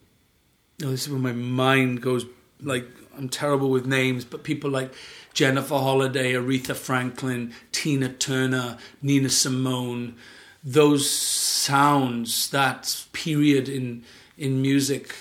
oh, 0.82 0.90
this 0.90 1.06
is 1.06 1.12
when 1.12 1.22
my 1.22 1.32
mind 1.32 2.00
goes 2.00 2.24
like 2.62 2.86
I'm 3.16 3.28
terrible 3.28 3.70
with 3.70 3.86
names, 3.86 4.24
but 4.24 4.44
people 4.44 4.70
like 4.70 4.94
Jennifer 5.34 5.74
Holliday, 5.76 6.32
Aretha 6.32 6.74
Franklin, 6.74 7.52
Tina 7.70 8.08
Turner, 8.08 8.78
Nina 9.02 9.28
Simone, 9.28 10.16
those 10.64 11.10
sounds, 11.10 12.50
that 12.50 13.04
period 13.12 13.68
in 13.68 14.04
in 14.38 14.62
music, 14.62 15.14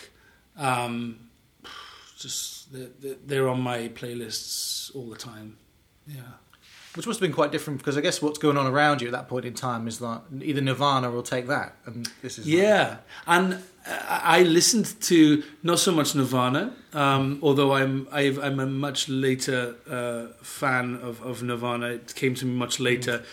um, 0.58 1.20
just 2.18 2.72
they're, 2.72 3.16
they're 3.26 3.50
on 3.50 3.62
my 3.62 3.90
playlists 3.90 4.96
all 4.96 5.10
the 5.10 5.18
time. 5.18 5.58
Yeah. 6.08 6.22
Which 7.00 7.08
must 7.08 7.22
have 7.22 7.28
been 7.30 7.34
quite 7.34 7.54
different 7.54 7.80
because 7.80 7.96
I 7.98 8.02
guess 8.02 8.22
what's 8.22 8.40
going 8.40 8.58
on 8.58 8.68
around 8.68 9.02
you 9.02 9.08
at 9.08 9.14
that 9.14 9.30
point 9.30 9.46
in 9.46 9.54
time 9.54 9.88
is 9.88 10.02
like 10.02 10.20
either 10.42 10.60
Nirvana 10.60 11.10
will 11.10 11.24
take 11.24 11.48
that, 11.48 11.74
and 11.86 12.06
this 12.22 12.38
is 12.38 12.46
like- 12.46 12.54
Yeah, 12.54 12.98
and 13.26 13.60
I 13.88 14.40
I 14.40 14.44
listened 14.44 15.00
to 15.04 15.42
not 15.64 15.80
so 15.80 15.94
much 15.94 16.14
Nirvana, 16.14 16.74
um, 16.92 17.40
although 17.42 17.72
I'm 17.74 18.06
I've, 18.12 18.38
I'm 18.38 18.60
a 18.60 18.66
much 18.66 19.08
later 19.08 19.76
uh, 19.90 20.34
fan 20.44 20.96
of, 21.02 21.22
of 21.22 21.42
Nirvana. 21.42 21.86
It 21.92 22.14
came 22.16 22.36
to 22.36 22.46
me 22.46 22.52
much 22.52 22.82
later. 22.82 23.24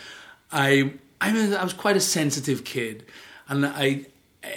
I 0.53 0.93
I 1.21 1.33
mean 1.33 1.53
I 1.53 1.65
was 1.65 1.73
quite 1.73 1.97
a 1.97 2.01
sensitive 2.19 2.63
kid, 2.63 3.05
and 3.49 3.67
I 3.67 4.07
uh, 4.45 4.49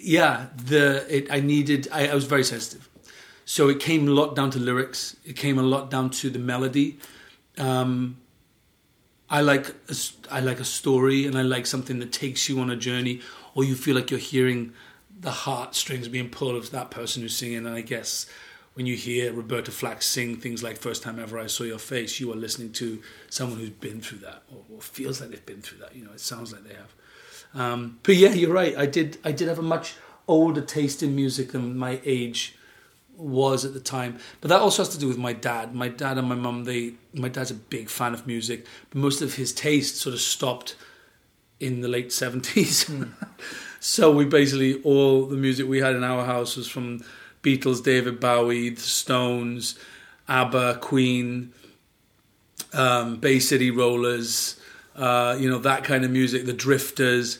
yeah 0.00 0.46
the 0.56 1.04
it, 1.14 1.30
I 1.30 1.40
needed 1.40 1.86
I, 1.92 2.08
I 2.08 2.14
was 2.14 2.24
very 2.24 2.44
sensitive, 2.44 2.88
so 3.44 3.68
it 3.68 3.78
came 3.78 4.08
a 4.08 4.10
lot 4.10 4.34
down 4.34 4.50
to 4.52 4.58
lyrics. 4.58 5.16
It 5.22 5.36
came 5.36 5.58
a 5.58 5.62
lot 5.74 5.90
down 5.90 6.08
to 6.20 6.30
the 6.30 6.38
melody. 6.38 6.98
Um, 7.58 8.16
I 9.32 9.40
like 9.40 9.68
a, 9.88 9.96
I 10.30 10.40
like 10.40 10.60
a 10.60 10.64
story, 10.64 11.24
and 11.26 11.38
I 11.38 11.42
like 11.42 11.66
something 11.66 11.98
that 12.00 12.12
takes 12.12 12.50
you 12.50 12.60
on 12.60 12.68
a 12.68 12.76
journey, 12.76 13.22
or 13.54 13.64
you 13.64 13.74
feel 13.74 13.96
like 13.96 14.10
you're 14.10 14.20
hearing 14.20 14.74
the 15.18 15.30
heartstrings 15.30 16.06
being 16.06 16.28
pulled 16.28 16.54
of 16.54 16.70
that 16.72 16.90
person 16.90 17.22
who's 17.22 17.34
singing. 17.34 17.66
And 17.66 17.68
I 17.68 17.80
guess 17.80 18.26
when 18.74 18.84
you 18.84 18.94
hear 18.94 19.32
Roberta 19.32 19.70
Flack 19.70 20.02
sing 20.02 20.36
things 20.36 20.62
like 20.62 20.76
"First 20.76 21.02
Time 21.02 21.18
Ever 21.18 21.38
I 21.38 21.46
Saw 21.46 21.64
Your 21.64 21.78
Face," 21.78 22.20
you 22.20 22.30
are 22.30 22.36
listening 22.36 22.72
to 22.72 23.02
someone 23.30 23.58
who's 23.58 23.70
been 23.70 24.02
through 24.02 24.18
that, 24.18 24.42
or, 24.52 24.64
or 24.70 24.82
feels 24.82 25.22
like 25.22 25.30
they've 25.30 25.46
been 25.46 25.62
through 25.62 25.78
that. 25.78 25.96
You 25.96 26.04
know, 26.04 26.12
it 26.12 26.20
sounds 26.20 26.52
like 26.52 26.64
they 26.64 26.74
have. 26.74 26.94
Um, 27.54 28.00
but 28.02 28.16
yeah, 28.16 28.34
you're 28.34 28.52
right. 28.52 28.76
I 28.76 28.84
did 28.84 29.16
I 29.24 29.32
did 29.32 29.48
have 29.48 29.58
a 29.58 29.62
much 29.62 29.94
older 30.28 30.60
taste 30.60 31.02
in 31.02 31.16
music 31.16 31.52
than 31.52 31.76
my 31.76 32.00
age 32.04 32.54
was 33.22 33.64
at 33.64 33.74
the 33.74 33.80
time. 33.80 34.18
But 34.40 34.48
that 34.48 34.60
also 34.60 34.82
has 34.82 34.90
to 34.90 34.98
do 34.98 35.08
with 35.08 35.18
my 35.18 35.32
dad. 35.32 35.74
My 35.74 35.88
dad 35.88 36.18
and 36.18 36.28
my 36.28 36.34
mum, 36.34 36.64
they 36.64 36.94
my 37.14 37.28
dad's 37.28 37.50
a 37.50 37.54
big 37.54 37.88
fan 37.88 38.14
of 38.14 38.26
music, 38.26 38.66
but 38.90 38.98
most 38.98 39.22
of 39.22 39.34
his 39.34 39.52
taste 39.52 39.96
sort 39.96 40.14
of 40.14 40.20
stopped 40.20 40.76
in 41.60 41.80
the 41.80 41.88
late 41.88 42.12
seventies. 42.12 42.90
so 43.80 44.10
we 44.10 44.24
basically 44.24 44.82
all 44.82 45.26
the 45.26 45.36
music 45.36 45.68
we 45.68 45.80
had 45.80 45.94
in 45.94 46.04
our 46.04 46.24
house 46.24 46.56
was 46.56 46.68
from 46.68 47.04
Beatles, 47.42 47.82
David 47.82 48.20
Bowie, 48.20 48.70
the 48.70 48.80
Stones, 48.80 49.78
ABBA, 50.28 50.78
Queen, 50.80 51.52
um, 52.72 53.16
Bay 53.16 53.38
City 53.38 53.70
Rollers, 53.70 54.60
uh, 54.96 55.36
you 55.38 55.48
know 55.48 55.58
that 55.58 55.84
kind 55.84 56.04
of 56.04 56.10
music, 56.10 56.46
the 56.46 56.52
Drifters. 56.52 57.38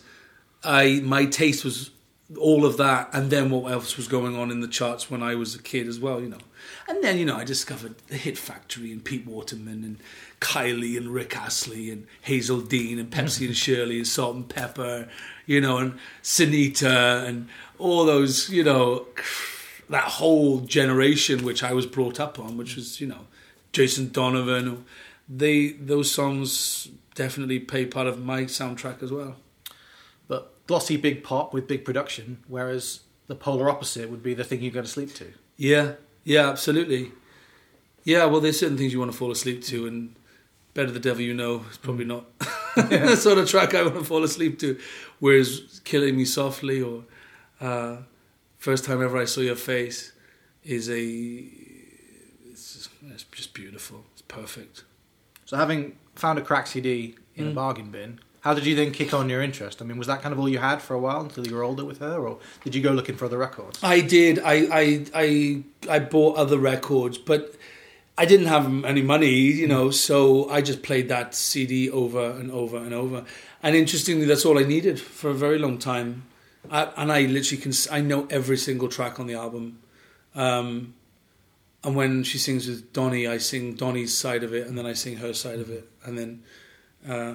I 0.64 1.00
my 1.04 1.26
taste 1.26 1.64
was 1.64 1.90
all 2.38 2.64
of 2.64 2.76
that, 2.76 3.10
and 3.12 3.30
then 3.30 3.50
what 3.50 3.70
else 3.72 3.96
was 3.96 4.08
going 4.08 4.36
on 4.36 4.50
in 4.50 4.60
the 4.60 4.68
charts 4.68 5.10
when 5.10 5.22
I 5.22 5.34
was 5.34 5.54
a 5.54 5.62
kid 5.62 5.86
as 5.86 6.00
well, 6.00 6.20
you 6.20 6.28
know. 6.28 6.38
And 6.88 7.02
then 7.02 7.18
you 7.18 7.24
know 7.24 7.36
I 7.36 7.44
discovered 7.44 7.96
the 8.08 8.16
Hit 8.16 8.38
Factory 8.38 8.92
and 8.92 9.04
Pete 9.04 9.26
Waterman 9.26 9.84
and 9.84 9.98
Kylie 10.40 10.96
and 10.96 11.08
Rick 11.08 11.36
Astley 11.36 11.90
and 11.90 12.06
Hazell 12.26 12.68
Dean 12.68 12.98
and 12.98 13.10
Pepsi 13.10 13.46
and 13.46 13.56
Shirley 13.64 13.98
and 13.98 14.06
Salt-N-Pepa, 14.06 15.08
you 15.46 15.60
know, 15.60 15.78
and 15.78 15.98
Sinitta 16.22 17.26
and 17.26 17.48
all 17.78 18.04
those, 18.04 18.48
you 18.50 18.64
know, 18.64 19.06
that 19.92 20.04
whole 20.04 20.60
generation 20.60 21.44
which 21.44 21.62
I 21.62 21.72
was 21.72 21.86
brought 21.86 22.18
up 22.18 22.38
on, 22.38 22.56
which 22.56 22.76
was 22.76 23.00
you 23.00 23.06
know 23.06 23.26
Jason 23.72 24.10
Donovan. 24.10 24.84
They 25.28 25.72
those 25.72 26.10
songs 26.10 26.88
definitely 27.14 27.60
play 27.60 27.86
part 27.86 28.06
of 28.06 28.22
my 28.22 28.44
soundtrack 28.44 29.02
as 29.02 29.12
well. 29.12 29.36
Glossy 30.66 30.96
big 30.96 31.22
pop 31.24 31.52
with 31.54 31.66
big 31.68 31.84
production, 31.84 32.38
whereas 32.48 33.00
the 33.26 33.34
polar 33.34 33.68
opposite 33.70 34.08
would 34.10 34.22
be 34.22 34.34
the 34.34 34.44
thing 34.44 34.62
you 34.62 34.70
go 34.70 34.82
to 34.82 34.88
sleep 34.88 35.14
to. 35.14 35.32
Yeah, 35.56 35.92
yeah, 36.24 36.48
absolutely. 36.48 37.12
Yeah, 38.04 38.24
well, 38.26 38.40
there's 38.40 38.58
certain 38.58 38.76
things 38.76 38.92
you 38.92 38.98
want 38.98 39.12
to 39.12 39.16
fall 39.16 39.30
asleep 39.30 39.62
to, 39.64 39.86
and 39.86 40.14
"Better 40.74 40.90
the 40.90 40.98
Devil 41.00 41.22
You 41.22 41.34
Know" 41.34 41.64
is 41.70 41.78
probably 41.78 42.04
not 42.04 42.24
the 42.76 43.16
sort 43.16 43.38
of 43.38 43.48
track 43.48 43.74
I 43.74 43.82
want 43.82 43.94
to 43.96 44.04
fall 44.04 44.24
asleep 44.24 44.58
to. 44.60 44.78
Whereas 45.20 45.80
"Killing 45.84 46.16
Me 46.16 46.24
Softly" 46.24 46.82
or 46.82 47.04
uh, 47.60 47.98
"First 48.58 48.84
Time 48.84 49.02
Ever 49.02 49.18
I 49.18 49.24
Saw 49.26 49.40
Your 49.42 49.56
Face" 49.56 50.12
is 50.64 50.88
a 50.90 51.00
it's 52.50 52.74
just, 52.74 52.90
it's 53.08 53.24
just 53.24 53.54
beautiful. 53.54 54.04
It's 54.12 54.22
perfect. 54.22 54.84
So 55.44 55.56
having 55.56 55.96
found 56.14 56.38
a 56.38 56.42
crack 56.42 56.66
CD 56.66 57.16
in 57.36 57.46
Mm. 57.46 57.50
a 57.52 57.54
bargain 57.54 57.90
bin, 57.90 58.20
how 58.42 58.54
did 58.54 58.66
you 58.66 58.74
then 58.74 58.90
kick 58.90 59.14
on 59.14 59.28
your 59.28 59.40
interest? 59.40 59.80
I 59.80 59.84
mean, 59.84 59.98
was 59.98 60.08
that 60.08 60.20
kind 60.20 60.32
of 60.32 60.38
all 60.40 60.48
you 60.48 60.58
had 60.58 60.82
for 60.82 60.94
a 60.94 60.98
while 60.98 61.20
until 61.20 61.46
you 61.46 61.54
were 61.54 61.62
older 61.62 61.84
with 61.84 61.98
her, 62.00 62.26
or 62.26 62.38
did 62.64 62.74
you 62.74 62.82
go 62.82 62.90
looking 62.90 63.14
for 63.14 63.24
other 63.24 63.38
records? 63.38 63.78
I 63.82 64.00
did. 64.00 64.40
I 64.40 64.54
I 64.70 65.06
I 65.14 65.62
I 65.88 65.98
bought 66.00 66.36
other 66.36 66.58
records, 66.58 67.18
but 67.18 67.54
I 68.18 68.24
didn't 68.26 68.46
have 68.46 68.84
any 68.84 69.00
money, 69.00 69.30
you 69.30 69.68
know. 69.68 69.92
So 69.92 70.50
I 70.50 70.60
just 70.60 70.82
played 70.82 71.08
that 71.08 71.36
CD 71.36 71.88
over 71.88 72.32
and 72.32 72.50
over 72.50 72.78
and 72.78 72.92
over. 72.92 73.24
And 73.62 73.76
interestingly, 73.76 74.26
that's 74.26 74.44
all 74.44 74.58
I 74.58 74.64
needed 74.64 75.00
for 75.00 75.30
a 75.30 75.34
very 75.34 75.58
long 75.58 75.78
time. 75.78 76.24
I, 76.68 76.90
and 76.96 77.12
I 77.12 77.22
literally 77.22 77.62
can. 77.62 77.72
I 77.92 78.00
know 78.00 78.26
every 78.28 78.58
single 78.58 78.88
track 78.88 79.20
on 79.20 79.28
the 79.28 79.34
album. 79.34 79.78
Um, 80.34 80.94
and 81.84 81.94
when 81.94 82.24
she 82.24 82.38
sings 82.38 82.66
with 82.66 82.92
Donny, 82.92 83.28
I 83.28 83.38
sing 83.38 83.74
Donny's 83.74 84.16
side 84.16 84.42
of 84.42 84.52
it, 84.52 84.66
and 84.66 84.76
then 84.76 84.86
I 84.86 84.94
sing 84.94 85.18
her 85.18 85.32
side 85.32 85.60
of 85.60 85.70
it, 85.70 85.88
and 86.04 86.18
then 86.18 86.42
uh, 87.08 87.34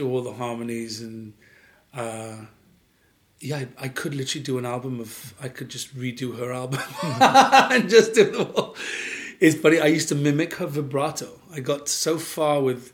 do 0.00 0.10
all 0.10 0.22
the 0.22 0.32
harmonies 0.32 1.00
and. 1.00 1.32
Uh, 1.92 2.36
yeah, 3.42 3.56
I, 3.56 3.68
I 3.84 3.88
could 3.88 4.14
literally 4.14 4.44
do 4.44 4.58
an 4.58 4.66
album 4.66 5.00
of. 5.00 5.34
I 5.40 5.48
could 5.48 5.70
just 5.70 5.96
redo 5.96 6.38
her 6.38 6.52
album 6.52 6.80
and 7.02 7.88
just 7.88 8.12
do 8.14 8.30
the 8.30 8.44
whole. 8.44 8.76
It's 9.40 9.56
funny. 9.56 9.80
I 9.80 9.86
used 9.86 10.08
to 10.10 10.14
mimic 10.14 10.54
her 10.54 10.66
vibrato. 10.66 11.40
I 11.50 11.60
got 11.60 11.88
so 11.88 12.18
far 12.18 12.60
with 12.60 12.92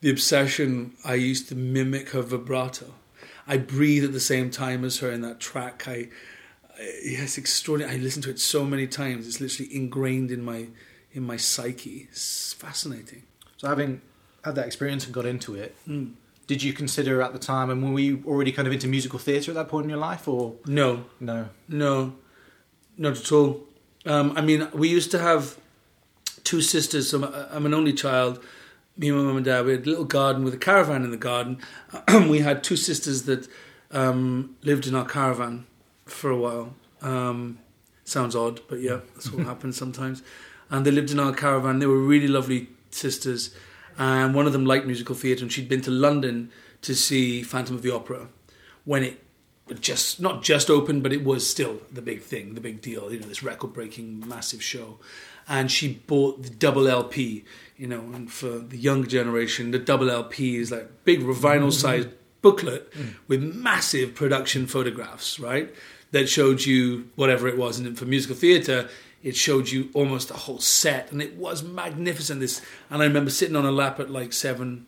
the 0.00 0.10
obsession. 0.10 0.96
I 1.04 1.14
used 1.14 1.48
to 1.50 1.54
mimic 1.54 2.10
her 2.10 2.22
vibrato. 2.22 2.94
I 3.46 3.58
breathe 3.58 4.04
at 4.04 4.12
the 4.12 4.18
same 4.18 4.50
time 4.50 4.84
as 4.84 4.98
her 4.98 5.10
in 5.12 5.20
that 5.20 5.38
track. 5.38 5.86
I, 5.86 6.08
I 6.76 6.90
yes, 7.04 7.38
extraordinary. 7.38 7.94
I 7.94 7.98
listened 7.98 8.24
to 8.24 8.30
it 8.30 8.40
so 8.40 8.64
many 8.64 8.88
times. 8.88 9.28
It's 9.28 9.40
literally 9.40 9.72
ingrained 9.74 10.32
in 10.32 10.44
my 10.44 10.66
in 11.12 11.22
my 11.22 11.36
psyche. 11.36 12.08
It's 12.10 12.52
fascinating. 12.54 13.22
So 13.56 13.68
having 13.68 14.00
had 14.44 14.56
that 14.56 14.66
experience 14.66 15.04
and 15.04 15.14
got 15.14 15.26
into 15.26 15.54
it, 15.54 15.76
Mm. 15.88 16.14
Did 16.46 16.62
you 16.62 16.72
consider 16.72 17.22
at 17.22 17.32
the 17.32 17.38
time, 17.38 17.70
and 17.70 17.92
were 17.94 18.00
you 18.00 18.22
already 18.26 18.52
kind 18.52 18.66
of 18.68 18.72
into 18.74 18.86
musical 18.86 19.18
theatre 19.18 19.50
at 19.50 19.54
that 19.54 19.68
point 19.68 19.84
in 19.84 19.90
your 19.90 19.98
life, 19.98 20.28
or 20.28 20.54
No, 20.66 21.04
no? 21.20 21.48
No, 21.68 22.14
not 22.96 23.16
at 23.18 23.32
all. 23.32 23.64
Um, 24.04 24.32
I 24.36 24.40
mean, 24.40 24.68
we 24.72 24.88
used 24.88 25.10
to 25.10 25.18
have 25.18 25.56
two 26.44 26.60
sisters. 26.60 27.10
So 27.10 27.24
I'm- 27.24 27.66
an 27.66 27.74
only 27.74 27.92
child. 27.92 28.38
Me 28.96 29.08
and 29.08 29.18
my 29.18 29.24
mum 29.24 29.36
and 29.36 29.44
dad. 29.44 29.66
We 29.66 29.72
had 29.72 29.86
a 29.86 29.90
little 29.90 30.04
garden 30.04 30.44
with 30.44 30.54
a 30.54 30.58
caravan 30.58 31.02
in 31.04 31.10
the 31.10 31.16
garden. 31.16 31.58
we 32.28 32.38
had 32.38 32.62
two 32.64 32.76
sisters 32.76 33.24
that 33.24 33.48
um, 33.90 34.56
lived 34.62 34.86
in 34.86 34.94
our 34.94 35.04
caravan 35.04 35.66
for 36.06 36.30
a 36.30 36.36
while. 36.36 36.74
Um, 37.02 37.58
sounds 38.04 38.34
odd, 38.36 38.60
but 38.68 38.78
yeah, 38.80 39.00
that's 39.14 39.30
what 39.32 39.44
happens 39.52 39.76
sometimes. 39.76 40.22
And 40.70 40.86
they 40.86 40.90
lived 40.92 41.10
in 41.10 41.18
our 41.20 41.34
caravan. 41.34 41.80
They 41.80 41.86
were 41.86 41.98
really 41.98 42.28
lovely 42.28 42.68
sisters. 42.90 43.54
And 43.98 44.34
one 44.34 44.46
of 44.46 44.52
them 44.52 44.66
liked 44.66 44.86
musical 44.86 45.14
theatre, 45.14 45.42
and 45.42 45.52
she'd 45.52 45.68
been 45.68 45.80
to 45.82 45.90
London 45.90 46.50
to 46.82 46.94
see 46.94 47.42
Phantom 47.42 47.76
of 47.76 47.82
the 47.82 47.94
Opera 47.94 48.28
when 48.84 49.02
it 49.02 49.22
just 49.80 50.20
not 50.20 50.42
just 50.42 50.70
opened, 50.70 51.02
but 51.02 51.12
it 51.12 51.24
was 51.24 51.48
still 51.48 51.80
the 51.90 52.02
big 52.02 52.22
thing, 52.22 52.54
the 52.54 52.60
big 52.60 52.80
deal. 52.80 53.12
You 53.12 53.20
know, 53.20 53.26
this 53.26 53.42
record-breaking, 53.42 54.28
massive 54.28 54.62
show, 54.62 54.98
and 55.48 55.70
she 55.70 55.94
bought 56.06 56.42
the 56.42 56.50
double 56.50 56.86
LP. 56.88 57.44
You 57.76 57.88
know, 57.88 58.00
and 58.00 58.30
for 58.30 58.58
the 58.58 58.76
younger 58.76 59.08
generation, 59.08 59.70
the 59.70 59.78
double 59.78 60.10
LP 60.10 60.56
is 60.56 60.70
like 60.70 61.04
big 61.04 61.20
vinyl-sized 61.20 62.08
booklet 62.42 62.92
mm. 62.92 63.14
with 63.26 63.42
massive 63.42 64.14
production 64.14 64.66
photographs, 64.66 65.40
right? 65.40 65.74
That 66.12 66.28
showed 66.28 66.64
you 66.64 67.10
whatever 67.16 67.48
it 67.48 67.58
was, 67.58 67.78
and 67.78 67.98
for 67.98 68.04
musical 68.04 68.36
theatre, 68.36 68.88
it 69.22 69.36
showed 69.36 69.68
you 69.68 69.90
almost 69.94 70.30
a 70.30 70.34
whole 70.34 70.58
set, 70.58 71.10
and 71.10 71.20
it 71.20 71.36
was 71.36 71.62
magnificent. 71.62 72.40
This, 72.40 72.62
and 72.90 73.02
I 73.02 73.06
remember 73.06 73.30
sitting 73.30 73.56
on 73.56 73.66
a 73.66 73.72
lap 73.72 73.98
at 73.98 74.10
like 74.10 74.32
seven, 74.32 74.86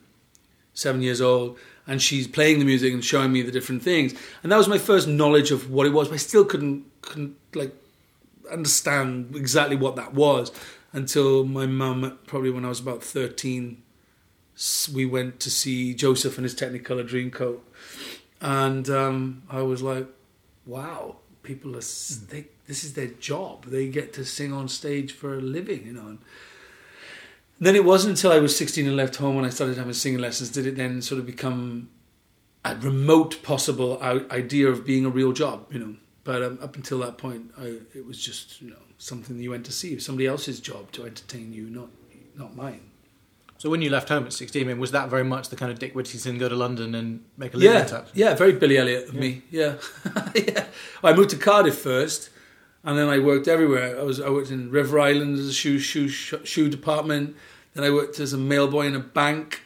seven 0.73 1.01
years 1.01 1.21
old, 1.21 1.57
and 1.87 2.01
she's 2.01 2.27
playing 2.27 2.59
the 2.59 2.65
music 2.65 2.93
and 2.93 3.03
showing 3.03 3.31
me 3.31 3.41
the 3.41 3.51
different 3.51 3.83
things, 3.83 4.13
and 4.43 4.51
that 4.51 4.57
was 4.57 4.67
my 4.67 4.77
first 4.77 5.07
knowledge 5.07 5.51
of 5.51 5.69
what 5.69 5.85
it 5.85 5.93
was. 5.93 6.07
But 6.07 6.15
I 6.15 6.17
still 6.17 6.45
couldn't, 6.45 6.85
couldn't 7.01 7.35
like 7.53 7.75
understand 8.51 9.35
exactly 9.35 9.75
what 9.75 9.95
that 9.95 10.13
was 10.13 10.51
until 10.91 11.43
my 11.45 11.65
mum, 11.65 12.17
probably 12.25 12.49
when 12.49 12.65
I 12.65 12.69
was 12.69 12.79
about 12.79 13.03
thirteen, 13.03 13.83
we 14.93 15.05
went 15.05 15.39
to 15.41 15.49
see 15.49 15.93
Joseph 15.93 16.37
and 16.37 16.45
his 16.45 16.55
Technicolor 16.55 17.07
Dreamcoat, 17.07 17.59
and 18.41 18.89
um, 18.89 19.43
I 19.49 19.61
was 19.61 19.81
like, 19.81 20.07
"Wow, 20.65 21.17
people 21.43 21.75
are 21.75 21.81
they, 22.29 22.47
this 22.67 22.83
is 22.83 22.93
their 22.93 23.07
job. 23.07 23.65
They 23.65 23.87
get 23.87 24.13
to 24.13 24.25
sing 24.25 24.53
on 24.53 24.67
stage 24.67 25.13
for 25.13 25.35
a 25.35 25.41
living, 25.41 25.85
you 25.85 25.93
know." 25.93 26.07
And 26.07 26.19
then 27.59 27.75
it 27.75 27.85
wasn't 27.85 28.11
until 28.17 28.31
I 28.31 28.39
was 28.39 28.55
sixteen 28.55 28.87
and 28.87 28.95
left 28.95 29.17
home 29.17 29.35
when 29.35 29.45
I 29.45 29.49
started 29.49 29.77
having 29.77 29.93
singing 29.93 30.19
lessons 30.19 30.49
did 30.49 30.65
it 30.65 30.75
then 30.75 31.01
sort 31.01 31.19
of 31.19 31.25
become 31.25 31.89
a 32.65 32.75
remote 32.75 33.41
possible 33.43 34.01
idea 34.01 34.67
of 34.67 34.85
being 34.85 35.05
a 35.05 35.09
real 35.09 35.31
job, 35.31 35.67
you 35.71 35.79
know. 35.79 35.95
But 36.23 36.43
um, 36.43 36.59
up 36.61 36.75
until 36.75 36.99
that 36.99 37.17
point, 37.17 37.51
I, 37.57 37.77
it 37.95 38.05
was 38.05 38.19
just 38.23 38.61
you 38.61 38.69
know 38.69 38.83
something 38.97 39.37
that 39.37 39.43
you 39.43 39.51
went 39.51 39.65
to 39.65 39.71
see, 39.71 39.97
somebody 39.99 40.27
else's 40.27 40.59
job 40.59 40.91
to 40.93 41.05
entertain 41.05 41.53
you, 41.53 41.69
not 41.69 41.89
not 42.35 42.55
mine. 42.55 42.88
So 43.59 43.69
when 43.69 43.81
you 43.81 43.89
left 43.89 44.07
home 44.07 44.25
at 44.25 44.31
16, 44.31 44.61
I 44.63 44.65
mean, 44.65 44.79
was 44.79 44.91
that 44.91 45.09
very 45.09 45.25
much 45.25 45.49
the 45.49 45.57
kind 45.57 45.69
of 45.69 45.79
Dick 45.79 45.93
Whittington 45.93 46.37
go 46.37 46.47
to 46.47 46.55
London 46.55 46.95
and 46.95 47.25
make 47.37 47.53
a 47.53 47.57
living 47.57 47.75
yeah, 47.75 47.83
type? 47.83 48.07
Yeah, 48.13 48.33
very 48.33 48.53
Billy 48.53 48.77
Elliot 48.77 49.09
of 49.09 49.15
Yeah. 49.15 49.19
me. 49.19 49.41
Yeah, 49.51 49.75
yeah. 50.33 50.65
I 51.03 51.11
moved 51.13 51.31
to 51.31 51.35
Cardiff 51.35 51.77
first, 51.77 52.29
and 52.85 52.97
then 52.97 53.09
I 53.09 53.19
worked 53.19 53.49
everywhere. 53.49 53.99
I 53.99 54.03
was 54.03 54.21
I 54.21 54.29
worked 54.29 54.49
in 54.49 54.71
River 54.71 54.97
Island 54.97 55.37
as 55.37 55.47
a 55.47 55.53
shoe 55.53 55.77
shoe 55.77 56.07
shoe, 56.07 56.39
shoe 56.45 56.69
department. 56.69 57.35
Then 57.73 57.83
I 57.83 57.91
worked 57.91 58.17
as 58.21 58.31
a 58.31 58.37
mailboy 58.37 58.87
in 58.87 58.95
a 58.95 58.99
bank. 58.99 59.61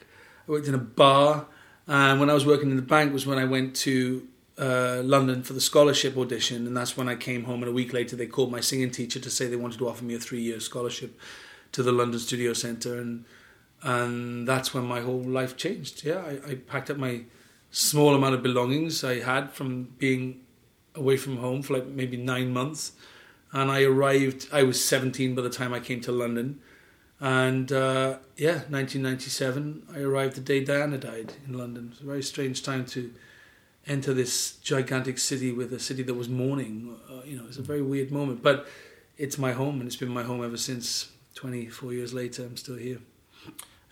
I 0.48 0.52
worked 0.52 0.68
in 0.68 0.74
a 0.74 0.80
bar, 0.80 1.46
and 1.86 2.20
when 2.20 2.32
I 2.32 2.34
was 2.34 2.48
working 2.48 2.72
in 2.72 2.76
the 2.78 2.82
bank 2.82 3.14
was 3.14 3.28
when 3.28 3.38
I 3.38 3.46
went 3.46 3.76
to 3.88 4.28
uh, 4.58 5.02
London 5.04 5.44
for 5.44 5.54
the 5.54 5.62
scholarship 5.62 6.18
audition, 6.18 6.66
and 6.66 6.76
that's 6.76 6.98
when 6.98 7.08
I 7.08 7.14
came 7.16 7.44
home. 7.44 7.62
And 7.62 7.70
a 7.70 7.72
week 7.72 7.94
later, 7.94 8.16
they 8.16 8.26
called 8.26 8.52
my 8.52 8.60
singing 8.60 8.90
teacher 8.90 9.20
to 9.20 9.30
say 9.30 9.46
they 9.46 9.56
wanted 9.56 9.78
to 9.78 9.88
offer 9.88 10.04
me 10.04 10.16
a 10.16 10.20
three-year 10.20 10.60
scholarship 10.60 11.16
to 11.74 11.84
the 11.84 11.92
London 11.92 12.20
Studio 12.20 12.54
Centre, 12.54 13.00
and 13.00 13.26
and 13.84 14.48
that's 14.48 14.74
when 14.74 14.86
my 14.86 15.02
whole 15.02 15.22
life 15.22 15.58
changed. 15.58 16.04
Yeah, 16.06 16.20
I, 16.20 16.52
I 16.52 16.56
packed 16.56 16.90
up 16.90 16.98
my 16.98 17.24
small 17.72 18.16
amount 18.16 18.36
of 18.36 18.44
belongings 18.44 19.04
I 19.04 19.20
had 19.20 19.52
from 19.52 19.94
being 19.98 20.42
away 20.96 21.18
from 21.18 21.38
home 21.38 21.62
for 21.62 21.74
like 21.76 21.88
maybe 21.88 22.18
nine 22.18 22.54
months, 22.54 22.94
and 23.52 23.70
I 23.70 23.84
arrived. 23.84 24.48
I 24.52 24.64
was 24.64 24.84
seventeen 24.84 25.36
by 25.36 25.42
the 25.42 25.50
time 25.50 25.74
I 25.74 25.80
came 25.80 26.02
to 26.02 26.12
London, 26.12 26.62
and 27.20 27.72
uh, 27.72 28.18
yeah, 28.38 28.62
nineteen 28.70 29.02
ninety 29.02 29.30
seven. 29.30 29.84
I 29.94 30.00
arrived 30.00 30.36
the 30.36 30.42
day 30.42 30.64
Diana 30.64 30.98
died 30.98 31.34
in 31.46 31.58
London. 31.58 31.88
It 31.88 31.90
was 31.92 32.02
a 32.02 32.06
very 32.06 32.24
strange 32.24 32.64
time 32.64 32.86
to 32.88 33.12
enter 33.86 34.14
this 34.14 34.58
gigantic 34.58 35.18
city 35.18 35.52
with 35.52 35.74
a 35.74 35.80
city 35.80 36.04
that 36.04 36.14
was 36.14 36.30
mourning. 36.30 36.96
Uh, 37.10 37.24
you 37.26 37.36
know, 37.36 37.44
it's 37.48 37.58
a 37.58 37.62
very 37.62 37.82
weird 37.82 38.12
moment, 38.12 38.42
but 38.42 38.66
it's 39.18 39.38
my 39.38 39.52
home, 39.52 39.80
and 39.80 39.88
it's 39.88 39.98
been 39.98 40.10
my 40.10 40.24
home 40.24 40.44
ever 40.44 40.58
since. 40.58 41.10
Twenty 41.36 41.66
four 41.66 41.92
years 41.92 42.14
later, 42.14 42.44
I'm 42.44 42.56
still 42.56 42.76
here. 42.76 43.00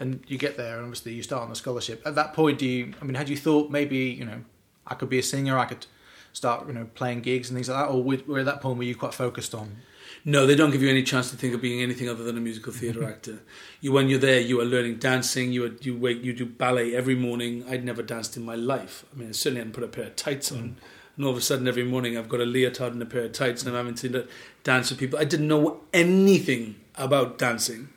And 0.01 0.23
you 0.27 0.37
get 0.37 0.57
there, 0.57 0.77
and 0.77 0.85
obviously 0.85 1.13
you 1.13 1.21
start 1.21 1.43
on 1.43 1.49
the 1.49 1.55
scholarship. 1.55 2.01
At 2.05 2.15
that 2.15 2.33
point, 2.33 2.57
do 2.57 2.65
you? 2.65 2.93
I 2.99 3.05
mean, 3.05 3.13
had 3.13 3.29
you 3.29 3.37
thought 3.37 3.69
maybe 3.69 3.97
you 3.97 4.25
know 4.25 4.41
I 4.87 4.95
could 4.95 5.09
be 5.09 5.19
a 5.19 5.23
singer, 5.23 5.57
I 5.57 5.65
could 5.65 5.85
start 6.33 6.67
you 6.67 6.73
know 6.73 6.87
playing 6.95 7.21
gigs 7.21 7.49
and 7.49 7.55
things 7.55 7.69
like 7.69 7.85
that, 7.85 7.93
or 7.93 8.03
were, 8.03 8.17
were 8.25 8.39
at 8.39 8.45
that 8.45 8.61
point 8.61 8.79
were 8.79 8.83
you 8.83 8.95
quite 8.95 9.13
focused 9.13 9.53
on? 9.53 9.77
No, 10.25 10.45
they 10.45 10.55
don't 10.55 10.71
give 10.71 10.81
you 10.81 10.89
any 10.89 11.03
chance 11.03 11.31
to 11.31 11.35
think 11.35 11.53
of 11.53 11.61
being 11.61 11.81
anything 11.81 12.09
other 12.09 12.23
than 12.23 12.37
a 12.37 12.41
musical 12.41 12.73
theatre 12.73 13.03
actor. 13.07 13.39
You, 13.79 13.91
when 13.91 14.09
you're 14.09 14.19
there, 14.19 14.39
you 14.39 14.59
are 14.59 14.65
learning 14.65 14.97
dancing. 14.97 15.51
You 15.51 15.65
are, 15.65 15.71
you 15.81 15.95
wait, 15.95 16.21
you 16.21 16.33
do 16.33 16.45
ballet 16.45 16.95
every 16.95 17.15
morning. 17.15 17.63
I'd 17.69 17.85
never 17.85 18.03
danced 18.03 18.37
in 18.37 18.43
my 18.43 18.55
life. 18.55 19.05
I 19.13 19.19
mean, 19.19 19.29
I 19.29 19.31
certainly 19.31 19.59
hadn't 19.59 19.73
put 19.73 19.83
a 19.83 19.87
pair 19.87 20.05
of 20.05 20.15
tights 20.15 20.51
on. 20.51 20.57
Mm. 20.57 20.73
And 21.17 21.25
all 21.25 21.31
of 21.31 21.37
a 21.37 21.41
sudden, 21.41 21.67
every 21.67 21.83
morning, 21.83 22.17
I've 22.17 22.29
got 22.29 22.39
a 22.39 22.45
leotard 22.45 22.93
and 22.93 23.01
a 23.01 23.05
pair 23.05 23.25
of 23.25 23.33
tights, 23.33 23.63
and 23.63 23.69
I'm 23.69 23.85
having 23.85 23.95
to 23.95 24.27
dance 24.63 24.89
with 24.89 24.99
people. 24.99 25.19
I 25.19 25.25
didn't 25.25 25.47
know 25.47 25.81
anything 25.93 26.75
about 26.95 27.37
dancing, 27.37 27.89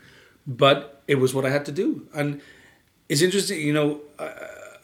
but 0.46 1.02
it 1.07 1.16
was 1.16 1.35
what 1.35 1.44
I 1.44 1.50
had 1.50 1.64
to 1.66 1.72
do. 1.72 2.09
And 2.14 2.40
it's 3.09 3.22
interesting, 3.22 3.61
you 3.61 3.72
know. 3.72 4.00
I, 4.18 4.30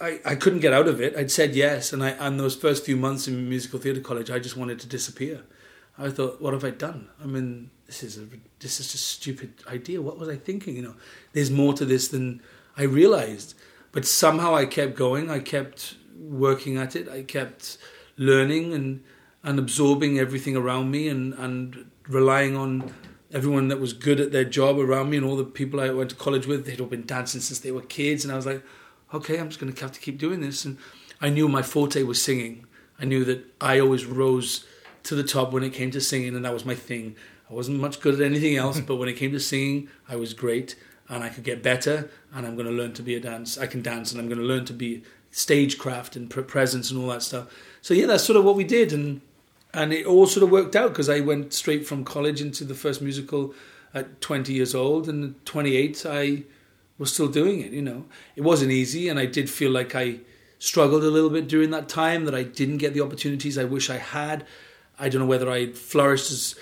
I, 0.01 0.21
I 0.25 0.35
couldn't 0.35 0.61
get 0.61 0.73
out 0.73 0.89
of 0.89 1.01
it. 1.01 1.15
I'd 1.17 1.31
said 1.31 1.55
yes, 1.55 1.93
and 1.93 2.03
I 2.03 2.11
and 2.11 2.41
those 2.41 2.57
first 2.57 2.85
few 2.85 2.97
months 2.97 3.29
in 3.29 3.49
musical 3.49 3.79
theatre 3.79 4.01
college, 4.01 4.31
I 4.31 4.39
just 4.39 4.57
wanted 4.57 4.81
to 4.81 4.87
disappear. 4.87 5.43
I 5.99 6.09
thought, 6.09 6.41
what 6.41 6.55
have 6.55 6.65
I 6.65 6.71
done? 6.71 7.11
I 7.23 7.27
mean, 7.27 7.71
this 7.87 8.03
is 8.03 8.17
a 8.17 8.25
this 8.61 8.81
is 8.81 8.95
a 8.95 8.99
stupid 8.99 9.53
idea. 9.69 10.01
What 10.01 10.19
was 10.19 10.29
I 10.29 10.37
thinking? 10.37 10.77
You 10.77 10.83
know, 10.83 10.95
there's 11.33 11.51
more 11.51 11.75
to 11.75 11.85
this 11.85 12.09
than 12.09 12.43
I 12.77 12.85
realized. 12.85 13.55
But 13.93 14.07
somehow 14.07 14.55
I 14.55 14.65
kept 14.65 14.95
going. 14.95 15.31
I 15.31 15.41
kept 15.41 15.97
working 16.17 16.79
at 16.79 16.97
it. 16.97 17.09
I 17.09 17.23
kept 17.23 17.77
learning 18.17 18.73
and 18.73 19.03
and 19.43 19.59
absorbing 19.59 20.19
everything 20.19 20.57
around 20.57 20.91
me 20.91 21.09
and 21.09 21.35
and 21.35 21.91
relying 22.09 22.57
on 22.57 22.95
everyone 23.33 23.69
that 23.69 23.81
was 23.81 23.93
good 23.93 24.21
at 24.21 24.33
their 24.33 24.45
job 24.45 24.79
around 24.79 25.11
me 25.11 25.17
and 25.17 25.27
all 25.27 25.37
the 25.37 25.45
people 25.45 25.81
I 25.81 25.91
went 25.91 26.11
to 26.11 26.17
college 26.17 26.47
with. 26.47 26.67
They'd 26.67 26.81
all 26.81 26.87
been 26.87 27.07
dancing 27.07 27.41
since 27.41 27.61
they 27.61 27.71
were 27.71 27.83
kids, 27.83 28.25
and 28.25 28.33
I 28.33 28.37
was 28.37 28.47
like, 28.47 28.63
okay, 29.15 29.39
I'm 29.39 29.49
just 29.49 29.61
going 29.61 29.73
to 29.73 29.81
have 29.81 29.93
to 29.93 30.01
keep 30.01 30.19
doing 30.19 30.41
this. 30.41 30.65
And 30.65 30.79
I 31.21 31.31
knew 31.31 31.49
my 31.49 31.63
forte 31.63 32.03
was 32.03 32.23
singing. 32.23 32.67
I 32.99 33.05
knew 33.05 33.25
that 33.25 33.45
I 33.61 33.79
always 33.79 34.05
rose 34.05 34.65
to 35.05 35.15
the 35.15 35.25
top 35.25 35.53
when 35.53 35.63
it 35.63 35.73
came 35.73 35.91
to 35.93 36.01
singing, 36.01 36.35
and 36.35 36.45
that 36.45 36.53
was 36.53 36.65
my 36.65 36.75
thing. 36.75 37.17
I 37.49 37.55
wasn't 37.55 37.81
much 37.81 38.01
good 38.01 38.15
at 38.15 38.21
anything 38.21 38.57
else, 38.57 38.81
but 38.87 38.97
when 38.97 39.09
it 39.09 39.15
came 39.15 39.33
to 39.33 39.41
singing, 39.41 39.89
I 40.09 40.17
was 40.17 40.35
great, 40.35 40.77
and 41.09 41.25
I 41.25 41.29
could 41.29 41.45
get 41.45 41.63
better. 41.63 42.11
And 42.33 42.47
I'm 42.47 42.55
going 42.55 42.67
to 42.67 42.73
learn 42.73 42.93
to 42.95 43.03
be 43.03 43.15
a 43.15 43.21
dance. 43.21 43.59
I 43.59 43.67
can 43.67 43.83
dance, 43.83 44.13
and 44.13 44.21
I'm 44.21 44.29
going 44.29 44.41
to 44.41 44.45
learn 44.45 44.65
to 44.67 44.73
be 44.73 45.03
stagecraft 45.31 46.17
and 46.17 46.29
pre- 46.29 46.43
presence 46.43 46.91
and 46.91 47.01
all 47.01 47.09
that 47.09 47.23
stuff. 47.23 47.47
So 47.83 47.95
yeah, 47.95 48.07
that's 48.07 48.25
sort 48.25 48.37
of 48.37 48.45
what 48.45 48.57
we 48.57 48.65
did, 48.65 48.93
and 48.93 49.21
and 49.73 49.93
it 49.93 50.07
all 50.07 50.27
sort 50.27 50.45
of 50.45 50.51
worked 50.51 50.75
out 50.75 50.91
because 50.91 51.09
I 51.09 51.21
went 51.21 51.53
straight 51.53 51.87
from 51.87 52.05
college 52.05 52.41
into 52.41 52.65
the 52.65 52.75
first 52.75 53.01
musical 53.01 53.55
at 53.95 54.21
20 54.21 54.53
years 54.53 54.75
old, 54.75 55.09
and 55.09 55.35
at 55.35 55.47
28 55.47 56.07
I 56.07 56.43
was 56.99 57.13
still 57.13 57.29
doing 57.29 57.61
it. 57.61 57.73
You 57.73 57.83
know, 57.83 58.07
it 58.37 58.43
wasn't 58.43 58.73
easy, 58.73 59.09
and 59.09 59.19
I 59.19 59.27
did 59.27 59.49
feel 59.49 59.71
like 59.71 59.95
I 59.95 60.21
struggled 60.59 61.05
a 61.05 61.11
little 61.11 61.31
bit 61.31 61.49
during 61.49 61.71
that 61.71 61.89
time. 61.89 62.25
That 62.25 62.35
I 62.35 62.43
didn't 62.43 62.79
get 62.79 62.95
the 62.95 63.01
opportunities 63.01 63.59
I 63.59 63.65
wish 63.65 63.91
I 63.91 63.99
had. 63.99 64.47
I 64.99 65.09
don't 65.09 65.21
know 65.21 65.27
whether 65.27 65.51
I 65.51 65.73
flourished 65.73 66.31
as 66.31 66.55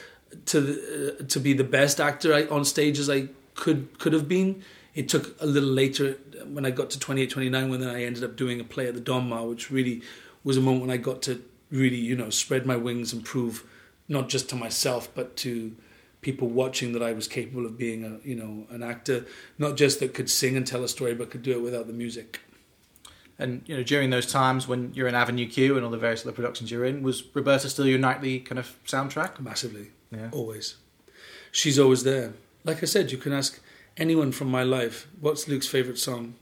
to 0.47 0.61
the, 0.61 1.17
uh, 1.19 1.25
to 1.25 1.41
be 1.41 1.53
the 1.53 1.65
best 1.65 2.01
actor 2.01 2.35
I, 2.35 2.47
on 2.47 2.65
stage 2.65 2.99
as 2.99 3.11
I 3.11 3.29
could 3.55 3.99
could 3.99 4.13
have 4.13 4.29
been. 4.29 4.63
It 4.95 5.09
took 5.09 5.41
a 5.41 5.47
little 5.47 5.69
later 5.69 6.19
when 6.47 6.67
I 6.67 6.71
got 6.71 6.91
to 6.91 6.99
28, 6.99 7.31
29 7.31 7.71
when 7.71 7.81
then 7.81 7.91
I 7.91 8.05
ended 8.05 8.25
up 8.25 8.37
doing 8.37 8.61
a 8.61 8.65
play 8.65 8.89
at 8.89 8.95
the 8.95 9.01
Donmar, 9.01 9.49
which 9.49 9.71
really 9.71 10.03
was 10.45 10.57
a 10.57 10.61
moment 10.61 10.83
when 10.83 10.91
I 10.91 10.97
got 10.97 11.23
to 11.23 11.43
really, 11.71 11.97
you 11.97 12.17
know, 12.17 12.31
spread 12.31 12.67
my 12.67 12.77
wings 12.77 13.13
and 13.13 13.25
prove 13.25 13.65
not 14.09 14.29
just 14.29 14.49
to 14.51 14.57
myself 14.57 15.09
but 15.15 15.37
to 15.37 15.77
people 16.21 16.49
watching 16.49 16.93
that 16.93 17.03
I 17.03 17.13
was 17.13 17.29
capable 17.29 17.65
of 17.65 17.79
being 17.79 18.05
a, 18.05 18.27
you 18.27 18.35
know, 18.35 18.67
an 18.71 18.83
actor, 18.83 19.27
not 19.59 19.77
just 19.77 20.01
that 20.01 20.15
could 20.15 20.31
sing 20.31 20.57
and 20.57 20.67
tell 20.67 20.83
a 20.83 20.89
story 20.89 21.15
but 21.15 21.31
could 21.31 21.43
do 21.43 21.53
it 21.53 21.63
without 21.63 21.87
the 21.87 21.93
music. 21.93 22.41
And 23.39 23.63
you 23.67 23.77
know, 23.77 23.83
during 23.85 24.11
those 24.11 24.27
times 24.27 24.67
when 24.67 24.93
you're 24.95 25.07
in 25.07 25.15
Avenue 25.15 25.49
Q 25.49 25.77
and 25.77 25.85
all 25.85 25.91
the 25.91 25.99
various 25.99 26.23
other 26.23 26.33
productions 26.33 26.71
you're 26.71 26.85
in, 26.85 27.03
was 27.03 27.23
Roberta 27.35 27.69
still 27.69 27.87
your 27.87 27.99
nightly 27.99 28.41
kind 28.41 28.59
of 28.59 28.77
soundtrack? 28.85 29.39
Massively. 29.39 29.91
Yeah. 30.11 30.31
Always. 30.33 30.77
She's 31.53 31.79
always 31.79 32.03
there. 32.03 32.35
Like 32.65 32.83
I 32.83 32.87
said, 32.87 33.13
you 33.13 33.19
can 33.19 33.33
ask 33.33 33.61
anyone 33.97 34.33
from 34.33 34.49
my 34.49 34.63
life, 34.63 35.07
what's 35.21 35.47
Luke's 35.47 35.69
favourite 35.69 35.99
song? 35.99 36.35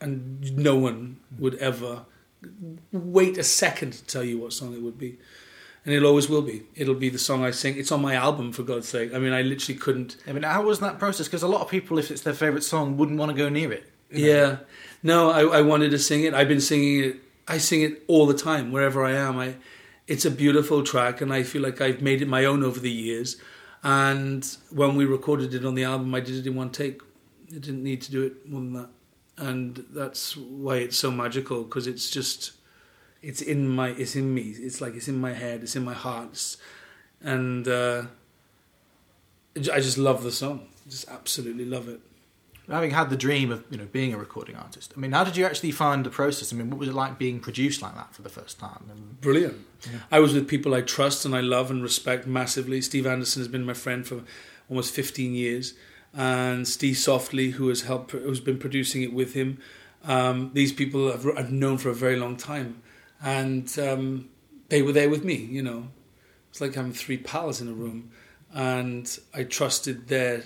And 0.00 0.56
no 0.56 0.76
one 0.76 1.18
would 1.38 1.56
ever 1.56 2.04
wait 2.92 3.38
a 3.38 3.44
second 3.44 3.92
to 3.92 4.04
tell 4.04 4.24
you 4.24 4.38
what 4.38 4.52
song 4.52 4.74
it 4.74 4.82
would 4.82 4.98
be. 4.98 5.18
And 5.84 5.94
it 5.94 6.02
always 6.02 6.28
will 6.28 6.42
be. 6.42 6.64
It'll 6.74 6.94
be 6.94 7.08
the 7.08 7.18
song 7.18 7.44
I 7.44 7.50
sing. 7.50 7.78
It's 7.78 7.90
on 7.92 8.02
my 8.02 8.14
album, 8.14 8.52
for 8.52 8.62
God's 8.62 8.88
sake. 8.88 9.14
I 9.14 9.18
mean, 9.18 9.32
I 9.32 9.42
literally 9.42 9.78
couldn't. 9.78 10.16
I 10.26 10.32
mean, 10.32 10.42
how 10.42 10.62
was 10.62 10.80
that 10.80 10.98
process? 10.98 11.28
Because 11.28 11.42
a 11.42 11.48
lot 11.48 11.62
of 11.62 11.68
people, 11.68 11.98
if 11.98 12.10
it's 12.10 12.22
their 12.22 12.34
favourite 12.34 12.62
song, 12.62 12.96
wouldn't 12.96 13.18
want 13.18 13.30
to 13.30 13.36
go 13.36 13.48
near 13.48 13.72
it. 13.72 13.90
you 14.10 14.26
know? 14.26 14.32
Yeah. 14.32 14.56
No, 15.02 15.30
I, 15.30 15.58
I 15.58 15.62
wanted 15.62 15.90
to 15.92 15.98
sing 15.98 16.24
it. 16.24 16.34
I've 16.34 16.48
been 16.48 16.60
singing 16.60 17.04
it. 17.04 17.16
I 17.46 17.58
sing 17.58 17.82
it 17.82 18.02
all 18.06 18.26
the 18.26 18.34
time, 18.34 18.70
wherever 18.70 19.02
I 19.02 19.12
am. 19.12 19.38
I, 19.38 19.54
it's 20.06 20.26
a 20.26 20.30
beautiful 20.30 20.82
track, 20.82 21.20
and 21.22 21.32
I 21.32 21.42
feel 21.42 21.62
like 21.62 21.80
I've 21.80 22.02
made 22.02 22.20
it 22.20 22.28
my 22.28 22.44
own 22.44 22.62
over 22.62 22.80
the 22.80 22.90
years. 22.90 23.36
And 23.82 24.46
when 24.70 24.96
we 24.96 25.06
recorded 25.06 25.54
it 25.54 25.64
on 25.64 25.74
the 25.74 25.84
album, 25.84 26.14
I 26.14 26.20
did 26.20 26.34
it 26.34 26.46
in 26.46 26.56
one 26.56 26.70
take. 26.70 27.00
I 27.50 27.58
didn't 27.58 27.82
need 27.82 28.02
to 28.02 28.10
do 28.10 28.24
it 28.24 28.46
more 28.46 28.60
than 28.60 28.72
that. 28.74 28.88
And 29.38 29.84
that's 29.90 30.36
why 30.36 30.76
it's 30.76 30.96
so 30.98 31.10
magical, 31.10 31.62
because 31.62 31.86
it's 31.86 32.10
just 32.10 32.52
It's 33.22 33.40
in 33.42 33.68
my, 33.68 33.88
it's 33.90 34.14
in 34.14 34.32
me. 34.34 34.54
It's 34.66 34.80
like 34.80 34.94
it's 34.94 35.08
in 35.08 35.18
my 35.20 35.32
head. 35.32 35.62
It's 35.62 35.76
in 35.76 35.84
my 35.84 35.94
heart, 35.94 36.56
and 37.20 37.66
uh, 37.66 38.02
I 39.56 39.80
just 39.80 39.98
love 39.98 40.22
the 40.22 40.30
song. 40.32 40.68
Just 40.88 41.08
absolutely 41.08 41.64
love 41.64 41.88
it. 41.88 42.00
Having 42.70 42.90
had 42.90 43.08
the 43.10 43.16
dream 43.16 43.50
of 43.50 43.64
you 43.70 43.78
know 43.78 43.86
being 43.90 44.12
a 44.14 44.18
recording 44.18 44.56
artist, 44.56 44.92
I 44.96 45.00
mean, 45.00 45.12
how 45.12 45.24
did 45.24 45.36
you 45.36 45.46
actually 45.46 45.72
find 45.72 46.04
the 46.04 46.10
process? 46.10 46.52
I 46.52 46.56
mean, 46.56 46.70
what 46.70 46.78
was 46.78 46.88
it 46.88 46.94
like 46.94 47.18
being 47.18 47.40
produced 47.40 47.80
like 47.82 47.94
that 47.94 48.14
for 48.14 48.22
the 48.22 48.28
first 48.28 48.58
time? 48.60 48.84
And 48.90 49.20
Brilliant. 49.20 49.56
I 50.10 50.18
was 50.20 50.32
with 50.34 50.46
people 50.46 50.74
I 50.74 50.82
trust 50.82 51.24
and 51.24 51.34
I 51.34 51.40
love 51.40 51.70
and 51.70 51.82
respect 51.82 52.26
massively. 52.26 52.80
Steve 52.82 53.06
Anderson 53.06 53.40
has 53.40 53.48
been 53.48 53.64
my 53.64 53.74
friend 53.74 54.06
for 54.06 54.22
almost 54.68 54.94
15 54.94 55.34
years, 55.34 55.74
and 56.14 56.66
Steve 56.66 56.98
Softly, 56.98 57.50
who 57.50 57.68
has 57.68 57.82
helped, 57.82 58.12
who's 58.12 58.40
been 58.40 58.58
producing 58.58 59.02
it 59.02 59.12
with 59.12 59.34
him. 59.34 59.58
Um, 60.04 60.50
these 60.54 60.72
people 60.72 61.12
I've, 61.12 61.26
I've 61.36 61.52
known 61.52 61.78
for 61.78 61.90
a 61.90 61.94
very 61.94 62.16
long 62.16 62.36
time, 62.36 62.82
and 63.22 63.78
um, 63.78 64.28
they 64.68 64.82
were 64.82 64.92
there 64.92 65.10
with 65.10 65.24
me. 65.24 65.34
You 65.34 65.62
know, 65.62 65.88
it's 66.50 66.60
like 66.60 66.74
having 66.74 66.92
three 66.92 67.18
pals 67.18 67.60
in 67.60 67.68
a 67.68 67.72
room, 67.72 68.10
and 68.52 69.18
I 69.34 69.44
trusted 69.44 70.08
their 70.08 70.44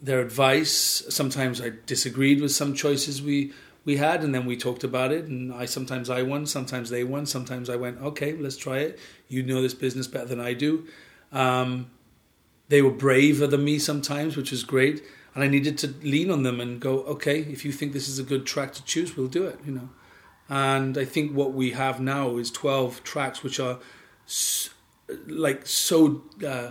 their 0.00 0.20
advice. 0.20 1.04
Sometimes 1.08 1.60
I 1.60 1.72
disagreed 1.86 2.40
with 2.40 2.52
some 2.52 2.74
choices 2.74 3.22
we 3.22 3.52
we 3.84 3.96
had, 3.96 4.24
and 4.24 4.34
then 4.34 4.46
we 4.46 4.56
talked 4.56 4.84
about 4.84 5.12
it. 5.12 5.26
And 5.26 5.52
I 5.52 5.66
sometimes 5.66 6.10
I 6.10 6.22
won, 6.22 6.46
sometimes 6.46 6.90
they 6.90 7.04
won, 7.04 7.26
sometimes 7.26 7.68
I 7.68 7.76
went, 7.76 8.00
okay, 8.00 8.32
let's 8.32 8.56
try 8.56 8.78
it. 8.78 8.98
You 9.28 9.42
know 9.42 9.62
this 9.62 9.74
business 9.74 10.06
better 10.06 10.26
than 10.26 10.40
I 10.40 10.54
do. 10.54 10.86
Um, 11.32 11.90
they 12.68 12.82
were 12.82 12.90
braver 12.90 13.46
than 13.46 13.64
me 13.64 13.78
sometimes, 13.78 14.36
which 14.36 14.50
was 14.50 14.64
great. 14.64 15.02
And 15.34 15.42
I 15.42 15.48
needed 15.48 15.76
to 15.78 15.88
lean 16.02 16.30
on 16.30 16.44
them 16.44 16.60
and 16.60 16.80
go, 16.80 17.00
okay, 17.04 17.40
if 17.40 17.64
you 17.64 17.72
think 17.72 17.92
this 17.92 18.08
is 18.08 18.20
a 18.20 18.22
good 18.22 18.46
track 18.46 18.72
to 18.74 18.84
choose, 18.84 19.16
we'll 19.16 19.26
do 19.26 19.44
it. 19.46 19.58
You 19.66 19.72
know. 19.72 19.88
And 20.48 20.96
I 20.96 21.04
think 21.04 21.32
what 21.32 21.52
we 21.52 21.70
have 21.72 22.00
now 22.00 22.36
is 22.36 22.50
twelve 22.50 23.02
tracks, 23.02 23.42
which 23.42 23.58
are 23.58 23.78
like 25.26 25.66
so 25.66 26.22
uh, 26.46 26.70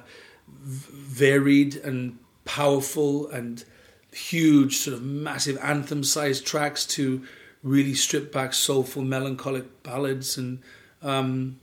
varied 0.49 1.75
and 1.75 2.19
powerful 2.45 3.29
and 3.29 3.63
huge, 4.11 4.77
sort 4.77 4.95
of 4.95 5.03
massive 5.03 5.57
anthem-sized 5.57 6.45
tracks 6.45 6.85
to 6.85 7.25
really 7.63 7.93
stripped 7.93 8.31
back, 8.31 8.53
soulful, 8.53 9.01
melancholic 9.01 9.83
ballads, 9.83 10.37
and 10.37 10.59
um, 11.01 11.59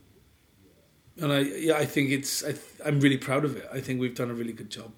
and 1.21 1.31
I 1.31 1.39
yeah, 1.39 1.77
I 1.77 1.85
think 1.85 2.09
it's 2.09 2.43
I, 2.43 2.55
I'm 2.85 2.99
really 2.99 3.17
proud 3.17 3.45
of 3.45 3.55
it. 3.55 3.67
I 3.71 3.79
think 3.79 3.99
we've 3.99 4.15
done 4.15 4.31
a 4.31 4.33
really 4.33 4.53
good 4.53 4.69
job. 4.69 4.91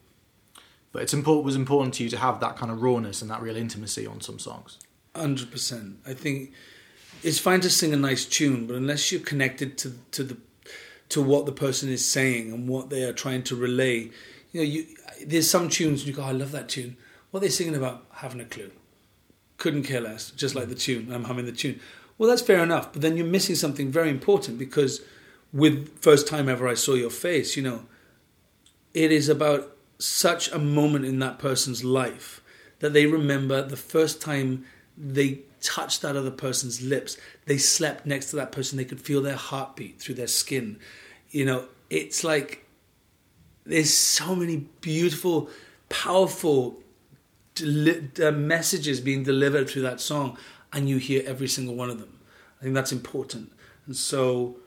but 0.91 1.01
it's 1.01 1.13
important 1.13 1.45
was 1.45 1.55
important 1.55 1.93
to 1.95 2.03
you 2.03 2.09
to 2.09 2.17
have 2.17 2.39
that 2.39 2.55
kind 2.55 2.71
of 2.71 2.81
rawness 2.81 3.21
and 3.21 3.29
that 3.29 3.41
real 3.41 3.57
intimacy 3.57 4.07
on 4.07 4.21
some 4.21 4.39
songs. 4.39 4.79
Hundred 5.15 5.51
percent. 5.51 5.97
I 6.07 6.13
think 6.13 6.53
it's 7.21 7.39
fine 7.39 7.61
to 7.61 7.69
sing 7.69 7.93
a 7.93 7.97
nice 7.97 8.25
tune, 8.25 8.67
but 8.67 8.75
unless 8.75 9.11
you're 9.11 9.21
connected 9.21 9.77
to 9.79 9.93
to 10.11 10.23
the 10.23 10.37
to 11.09 11.21
what 11.21 11.45
the 11.45 11.51
person 11.51 11.89
is 11.89 12.07
saying 12.07 12.51
and 12.51 12.67
what 12.67 12.89
they 12.89 13.03
are 13.03 13.13
trying 13.13 13.43
to 13.43 13.55
relay, 13.55 14.09
you 14.51 14.59
know, 14.59 14.61
you 14.61 14.85
there's 15.25 15.49
some 15.49 15.69
tunes 15.69 16.01
and 16.01 16.07
you 16.07 16.13
go, 16.13 16.23
"Oh, 16.23 16.27
I 16.27 16.31
love 16.31 16.51
that 16.53 16.69
tune. 16.69 16.97
What 17.31 17.39
are 17.39 17.45
they 17.45 17.49
singing 17.49 17.75
about? 17.75 18.05
Haven't 18.11 18.41
a 18.41 18.45
clue. 18.45 18.71
Couldn't 19.57 19.83
care 19.83 20.01
less. 20.01 20.31
Just 20.31 20.55
like 20.55 20.65
mm. 20.65 20.69
the 20.69 20.75
tune. 20.75 21.11
I'm 21.11 21.25
humming 21.25 21.45
the 21.45 21.51
tune. 21.51 21.79
Well, 22.17 22.29
that's 22.29 22.41
fair 22.41 22.61
enough. 22.63 22.93
But 22.93 23.01
then 23.01 23.17
you're 23.17 23.25
missing 23.25 23.55
something 23.55 23.91
very 23.91 24.09
important 24.09 24.59
because 24.59 25.01
with 25.53 25.99
first 26.01 26.27
time 26.27 26.49
ever 26.49 26.67
I 26.67 26.73
saw 26.73 26.95
your 26.95 27.11
face, 27.11 27.55
you 27.55 27.63
know, 27.63 27.85
it 28.93 29.11
is 29.11 29.29
about 29.29 29.75
such 29.99 30.51
a 30.51 30.59
moment 30.59 31.05
in 31.05 31.19
that 31.19 31.39
person's 31.39 31.83
life 31.83 32.41
that 32.79 32.93
they 32.93 33.05
remember 33.05 33.61
the 33.61 33.77
first 33.77 34.21
time 34.21 34.65
they 34.97 35.39
touched 35.61 36.01
that 36.01 36.15
other 36.15 36.31
person's 36.31 36.81
lips, 36.81 37.17
they 37.45 37.57
slept 37.57 38.05
next 38.05 38.29
to 38.31 38.35
that 38.35 38.51
person, 38.51 38.77
they 38.77 38.85
could 38.85 38.99
feel 38.99 39.21
their 39.21 39.37
heartbeat 39.37 39.99
through 39.99 40.15
their 40.15 40.27
skin. 40.27 40.77
You 41.29 41.45
know, 41.45 41.65
it's 41.89 42.23
like 42.23 42.65
there's 43.65 43.95
so 43.95 44.35
many 44.35 44.57
beautiful, 44.81 45.49
powerful 45.87 46.81
deli- 47.55 48.09
uh, 48.21 48.31
messages 48.31 48.99
being 48.99 49.23
delivered 49.23 49.69
through 49.69 49.83
that 49.83 50.01
song, 50.01 50.37
and 50.73 50.89
you 50.89 50.97
hear 50.97 51.23
every 51.25 51.47
single 51.47 51.75
one 51.75 51.89
of 51.89 51.99
them. 51.99 52.19
I 52.59 52.63
think 52.63 52.75
that's 52.75 52.91
important. 52.91 53.51
And 53.85 53.95
so 53.95 54.57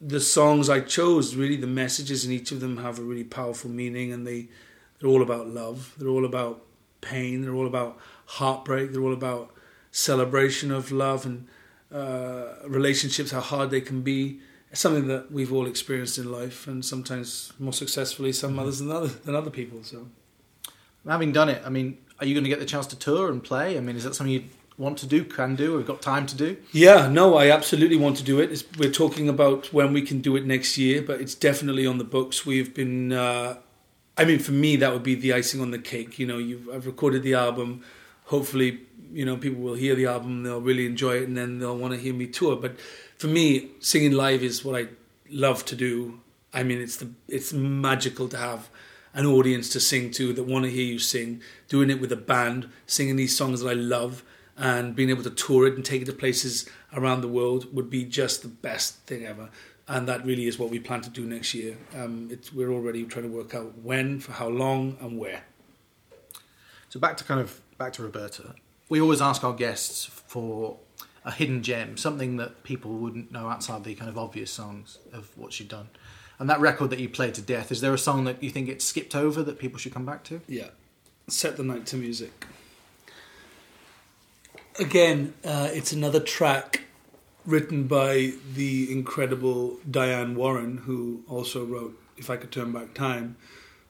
the 0.00 0.20
songs 0.20 0.68
I 0.68 0.80
chose, 0.80 1.34
really, 1.34 1.56
the 1.56 1.66
messages 1.66 2.24
in 2.24 2.32
each 2.32 2.52
of 2.52 2.60
them 2.60 2.78
have 2.78 2.98
a 2.98 3.02
really 3.02 3.24
powerful 3.24 3.70
meaning, 3.70 4.12
and 4.12 4.26
they 4.26 4.48
they're 4.98 5.10
all 5.10 5.22
about 5.22 5.48
love. 5.48 5.94
They're 5.98 6.08
all 6.08 6.24
about 6.24 6.62
pain. 7.00 7.42
They're 7.42 7.54
all 7.54 7.66
about 7.66 7.98
heartbreak. 8.26 8.92
They're 8.92 9.02
all 9.02 9.12
about 9.12 9.54
celebration 9.90 10.70
of 10.70 10.92
love 10.92 11.26
and 11.26 11.46
uh, 11.92 12.54
relationships, 12.66 13.30
how 13.30 13.40
hard 13.40 13.70
they 13.70 13.80
can 13.80 14.02
be. 14.02 14.40
It's 14.70 14.80
something 14.80 15.06
that 15.08 15.30
we've 15.30 15.52
all 15.52 15.66
experienced 15.66 16.18
in 16.18 16.30
life, 16.30 16.66
and 16.66 16.84
sometimes 16.84 17.52
more 17.58 17.72
successfully, 17.72 18.32
some 18.32 18.58
others 18.58 18.80
than 18.80 18.90
other 18.90 19.08
than 19.08 19.34
other 19.34 19.50
people. 19.50 19.82
So 19.82 20.06
Having 21.08 21.32
done 21.32 21.48
it, 21.48 21.62
I 21.64 21.68
mean, 21.68 21.98
are 22.18 22.26
you 22.26 22.34
going 22.34 22.44
to 22.44 22.50
get 22.50 22.58
the 22.58 22.66
chance 22.66 22.86
to 22.88 22.96
tour 22.96 23.30
and 23.30 23.42
play? 23.42 23.76
I 23.76 23.80
mean, 23.80 23.96
is 23.96 24.04
that 24.04 24.14
something 24.14 24.32
you 24.32 24.44
want 24.78 24.98
to 24.98 25.06
do, 25.06 25.24
can 25.24 25.56
do, 25.56 25.76
have 25.76 25.86
got 25.86 26.02
time 26.02 26.26
to 26.26 26.36
do? 26.36 26.56
Yeah, 26.72 27.08
no, 27.08 27.36
I 27.36 27.50
absolutely 27.50 27.96
want 27.96 28.16
to 28.18 28.22
do 28.22 28.40
it. 28.40 28.52
It's, 28.52 28.64
we're 28.78 28.90
talking 28.90 29.28
about 29.28 29.72
when 29.72 29.92
we 29.92 30.02
can 30.02 30.20
do 30.20 30.36
it 30.36 30.44
next 30.44 30.76
year, 30.76 31.02
but 31.02 31.20
it's 31.20 31.34
definitely 31.34 31.86
on 31.86 31.98
the 31.98 32.04
books. 32.04 32.44
We've 32.44 32.74
been, 32.74 33.12
uh, 33.12 33.56
I 34.18 34.24
mean, 34.24 34.38
for 34.38 34.52
me, 34.52 34.76
that 34.76 34.92
would 34.92 35.02
be 35.02 35.14
the 35.14 35.32
icing 35.32 35.60
on 35.60 35.70
the 35.70 35.78
cake. 35.78 36.18
You 36.18 36.26
know, 36.26 36.38
you've, 36.38 36.68
I've 36.68 36.86
recorded 36.86 37.22
the 37.22 37.34
album. 37.34 37.82
Hopefully, 38.24 38.80
you 39.12 39.24
know, 39.24 39.36
people 39.36 39.62
will 39.62 39.74
hear 39.74 39.94
the 39.94 40.06
album, 40.06 40.42
they'll 40.42 40.60
really 40.60 40.84
enjoy 40.84 41.16
it, 41.16 41.24
and 41.24 41.36
then 41.36 41.58
they'll 41.58 41.76
want 41.76 41.94
to 41.94 42.00
hear 42.00 42.12
me 42.12 42.26
tour. 42.26 42.56
But 42.56 42.78
for 43.16 43.28
me, 43.28 43.70
singing 43.80 44.12
live 44.12 44.42
is 44.42 44.64
what 44.64 44.80
I 44.80 44.88
love 45.30 45.64
to 45.66 45.76
do. 45.76 46.20
I 46.52 46.62
mean, 46.62 46.80
it's 46.80 46.96
the 46.96 47.10
it's 47.28 47.52
magical 47.52 48.28
to 48.28 48.36
have 48.36 48.68
an 49.14 49.24
audience 49.24 49.70
to 49.70 49.80
sing 49.80 50.10
to 50.10 50.32
that 50.34 50.44
want 50.44 50.64
to 50.64 50.70
hear 50.70 50.84
you 50.84 50.98
sing, 50.98 51.40
doing 51.68 51.88
it 51.88 52.00
with 52.00 52.12
a 52.12 52.16
band, 52.16 52.68
singing 52.86 53.16
these 53.16 53.34
songs 53.34 53.60
that 53.60 53.70
I 53.70 53.74
love, 53.74 54.22
and 54.56 54.94
being 54.96 55.10
able 55.10 55.22
to 55.22 55.30
tour 55.30 55.66
it 55.66 55.74
and 55.74 55.84
take 55.84 56.02
it 56.02 56.06
to 56.06 56.12
places 56.12 56.68
around 56.94 57.20
the 57.20 57.28
world 57.28 57.74
would 57.74 57.90
be 57.90 58.04
just 58.04 58.42
the 58.42 58.48
best 58.48 58.96
thing 59.00 59.26
ever. 59.26 59.50
And 59.88 60.08
that 60.08 60.24
really 60.24 60.46
is 60.46 60.58
what 60.58 60.70
we 60.70 60.80
plan 60.80 61.02
to 61.02 61.10
do 61.10 61.24
next 61.24 61.54
year. 61.54 61.76
Um, 61.94 62.28
it's, 62.30 62.52
we're 62.52 62.72
already 62.72 63.04
trying 63.04 63.30
to 63.30 63.36
work 63.36 63.54
out 63.54 63.78
when, 63.78 64.18
for 64.18 64.32
how 64.32 64.48
long, 64.48 64.96
and 65.00 65.18
where. 65.18 65.42
So 66.88 66.98
back 66.98 67.16
to 67.18 67.24
kind 67.24 67.40
of 67.40 67.60
back 67.78 67.92
to 67.94 68.02
Roberta. 68.02 68.54
We 68.88 69.00
always 69.00 69.20
ask 69.20 69.44
our 69.44 69.52
guests 69.52 70.06
for 70.06 70.78
a 71.24 71.30
hidden 71.30 71.62
gem, 71.62 71.96
something 71.96 72.36
that 72.36 72.62
people 72.62 72.92
wouldn't 72.92 73.30
know 73.30 73.48
outside 73.48 73.84
the 73.84 73.94
kind 73.94 74.08
of 74.08 74.16
obvious 74.16 74.50
songs 74.50 74.98
of 75.12 75.36
what 75.36 75.52
she'd 75.52 75.68
done. 75.68 75.88
And 76.38 76.48
that 76.50 76.60
record 76.60 76.90
that 76.90 76.98
you 76.98 77.08
played 77.08 77.34
to 77.34 77.42
death, 77.42 77.72
is 77.72 77.80
there 77.80 77.94
a 77.94 77.98
song 77.98 78.24
that 78.24 78.42
you 78.42 78.50
think 78.50 78.68
it 78.68 78.82
skipped 78.82 79.14
over 79.14 79.42
that 79.42 79.58
people 79.58 79.78
should 79.78 79.92
come 79.92 80.06
back 80.06 80.22
to? 80.24 80.40
Yeah. 80.48 80.68
Set 81.28 81.56
the 81.56 81.64
night 81.64 81.86
to 81.86 81.96
music. 81.96 82.46
Again, 84.78 85.32
uh, 85.42 85.70
it's 85.72 85.92
another 85.92 86.20
track 86.20 86.82
written 87.46 87.86
by 87.86 88.32
the 88.54 88.92
incredible 88.92 89.78
Diane 89.90 90.34
Warren, 90.34 90.78
who 90.78 91.22
also 91.28 91.64
wrote 91.64 91.98
If 92.18 92.28
I 92.28 92.36
Could 92.36 92.52
Turn 92.52 92.72
Back 92.72 92.92
Time, 92.92 93.36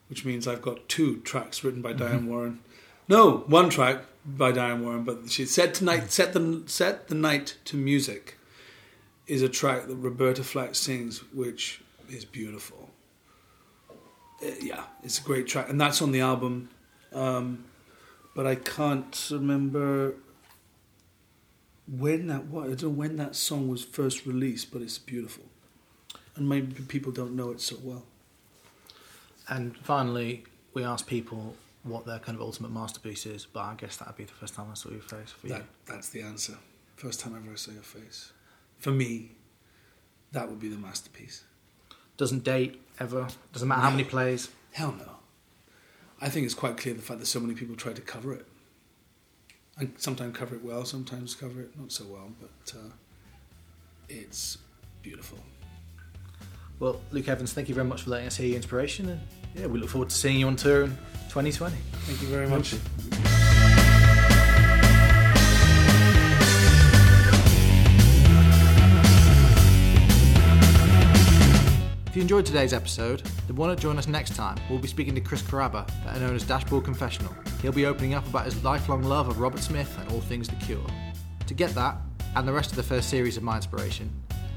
which 0.08 0.24
means 0.24 0.46
I've 0.46 0.62
got 0.62 0.88
two 0.88 1.20
tracks 1.22 1.64
written 1.64 1.82
by 1.82 1.92
Diane 1.92 2.26
Warren. 2.28 2.60
No, 3.08 3.38
one 3.48 3.68
track 3.68 4.02
by 4.24 4.52
Diane 4.52 4.84
Warren, 4.84 5.02
but 5.02 5.28
she 5.30 5.44
set 5.44 5.74
tonight 5.74 6.12
set 6.12 6.32
the 6.32 6.62
set 6.66 7.08
the 7.08 7.14
night 7.14 7.56
to 7.66 7.76
music 7.76 8.38
is 9.26 9.42
a 9.42 9.48
track 9.48 9.86
that 9.88 9.96
Roberta 9.96 10.44
Flack 10.44 10.74
sings, 10.76 11.18
which 11.32 11.80
is 12.08 12.24
beautiful. 12.24 12.90
Uh, 13.90 14.50
yeah, 14.60 14.84
it's 15.02 15.18
a 15.18 15.22
great 15.22 15.48
track, 15.48 15.68
and 15.68 15.80
that's 15.80 16.00
on 16.00 16.12
the 16.12 16.20
album. 16.20 16.68
Um, 17.12 17.64
but 18.34 18.46
I 18.46 18.54
can't 18.54 19.28
remember 19.32 20.14
when 21.88 22.26
that 22.28 22.46
was. 22.46 22.64
I 22.64 22.68
don't 22.68 22.82
know 22.82 22.88
when 22.90 23.16
that 23.16 23.36
song 23.36 23.68
was 23.68 23.84
first 23.84 24.26
released, 24.26 24.72
but 24.72 24.82
it's 24.82 24.98
beautiful, 24.98 25.44
and 26.34 26.48
maybe 26.48 26.82
people 26.82 27.12
don't 27.12 27.34
know 27.36 27.50
it 27.50 27.60
so 27.60 27.76
well. 27.82 28.04
And 29.48 29.76
finally, 29.78 30.44
we 30.74 30.84
ask 30.84 31.06
people 31.06 31.54
what 31.84 32.04
their 32.04 32.18
kind 32.18 32.36
of 32.36 32.42
ultimate 32.42 32.72
masterpiece 32.72 33.26
is, 33.26 33.46
but 33.46 33.60
I 33.60 33.74
guess 33.74 33.96
that'd 33.96 34.16
be 34.16 34.24
the 34.24 34.32
first 34.32 34.54
time 34.54 34.66
I 34.70 34.74
saw 34.74 34.90
your 34.90 35.00
face 35.00 35.30
for 35.30 35.46
you. 35.46 35.62
That's 35.86 36.08
the 36.08 36.22
answer. 36.22 36.54
First 36.96 37.20
time 37.20 37.36
ever 37.36 37.52
I 37.52 37.56
saw 37.56 37.70
your 37.70 37.82
face. 37.82 38.32
For 38.78 38.90
me, 38.90 39.32
that 40.32 40.48
would 40.48 40.58
be 40.58 40.68
the 40.68 40.76
masterpiece. 40.76 41.44
Doesn't 42.16 42.42
date 42.42 42.82
ever, 42.98 43.28
doesn't 43.52 43.68
matter 43.68 43.82
how 43.82 43.90
many 43.90 44.04
plays. 44.04 44.50
Hell 44.72 44.94
no. 44.98 45.12
I 46.20 46.28
think 46.28 46.46
it's 46.46 46.54
quite 46.54 46.76
clear 46.76 46.94
the 46.94 47.02
fact 47.02 47.20
that 47.20 47.26
so 47.26 47.38
many 47.40 47.54
people 47.54 47.76
try 47.76 47.92
to 47.92 48.00
cover 48.00 48.32
it. 48.32 48.46
And 49.78 49.92
sometimes 49.98 50.34
cover 50.36 50.54
it 50.54 50.64
well, 50.64 50.86
sometimes 50.86 51.34
cover 51.34 51.60
it 51.60 51.78
not 51.78 51.92
so 51.92 52.04
well, 52.06 52.32
but 52.40 52.74
uh, 52.74 52.92
it's 54.08 54.56
beautiful. 55.02 55.38
Well, 56.78 57.00
Luke 57.10 57.28
Evans, 57.28 57.52
thank 57.52 57.68
you 57.68 57.74
very 57.74 57.86
much 57.86 58.02
for 58.02 58.10
letting 58.10 58.26
us 58.26 58.36
hear 58.36 58.46
your 58.46 58.56
inspiration, 58.56 59.10
and 59.10 59.20
yeah, 59.54 59.66
we 59.66 59.78
look 59.78 59.90
forward 59.90 60.08
to 60.08 60.14
seeing 60.14 60.40
you 60.40 60.46
on 60.46 60.56
tour 60.56 60.84
in 60.84 60.90
2020. 61.28 61.76
Thank 61.76 62.22
you 62.22 62.28
very 62.28 62.48
much. 62.48 62.72
If 72.06 72.16
you 72.16 72.22
enjoyed 72.22 72.46
today's 72.46 72.72
episode, 72.72 73.22
then 73.46 73.56
why 73.56 73.68
not 73.68 73.78
join 73.78 73.98
us 73.98 74.08
next 74.08 74.36
time? 74.36 74.58
We'll 74.70 74.78
be 74.78 74.88
speaking 74.88 75.14
to 75.16 75.20
Chris 75.20 75.42
Carrabba, 75.42 75.86
better 76.02 76.20
known 76.20 76.34
as 76.34 76.44
Dashboard 76.44 76.84
Confessional. 76.84 77.34
He'll 77.66 77.72
be 77.72 77.86
opening 77.86 78.14
up 78.14 78.24
about 78.28 78.44
his 78.44 78.62
lifelong 78.62 79.02
love 79.02 79.26
of 79.26 79.40
Robert 79.40 79.58
Smith 79.58 79.92
and 79.98 80.08
all 80.12 80.20
things 80.20 80.46
The 80.46 80.54
Cure. 80.54 80.86
To 81.48 81.52
get 81.52 81.74
that, 81.74 81.96
and 82.36 82.46
the 82.46 82.52
rest 82.52 82.70
of 82.70 82.76
the 82.76 82.82
first 82.84 83.10
series 83.10 83.36
of 83.36 83.42
My 83.42 83.56
Inspiration, 83.56 84.08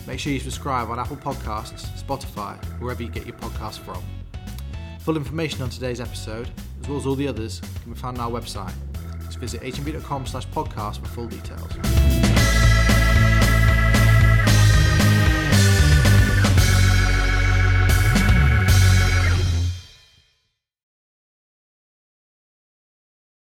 make 0.05 0.19
sure 0.19 0.31
you 0.31 0.39
subscribe 0.39 0.91
on 0.91 0.99
Apple 0.99 1.17
Podcasts, 1.17 1.87
Spotify, 1.99 2.63
wherever 2.79 3.01
you 3.01 3.09
get 3.09 3.25
your 3.25 3.35
podcasts 3.37 3.79
from. 3.79 4.03
Full 4.99 5.17
information 5.17 5.63
on 5.63 5.71
today's 5.71 5.99
episode, 5.99 6.51
as 6.83 6.87
well 6.87 6.99
as 6.99 7.07
all 7.07 7.15
the 7.15 7.27
others, 7.27 7.61
can 7.81 7.93
be 7.93 7.97
found 7.97 8.19
on 8.19 8.31
our 8.31 8.39
website. 8.39 8.73
Just 9.25 9.39
visit 9.39 9.61
hmv.com 9.61 10.27
slash 10.27 10.47
podcast 10.49 10.99
for 10.99 11.07
full 11.07 11.27
details. 11.27 12.28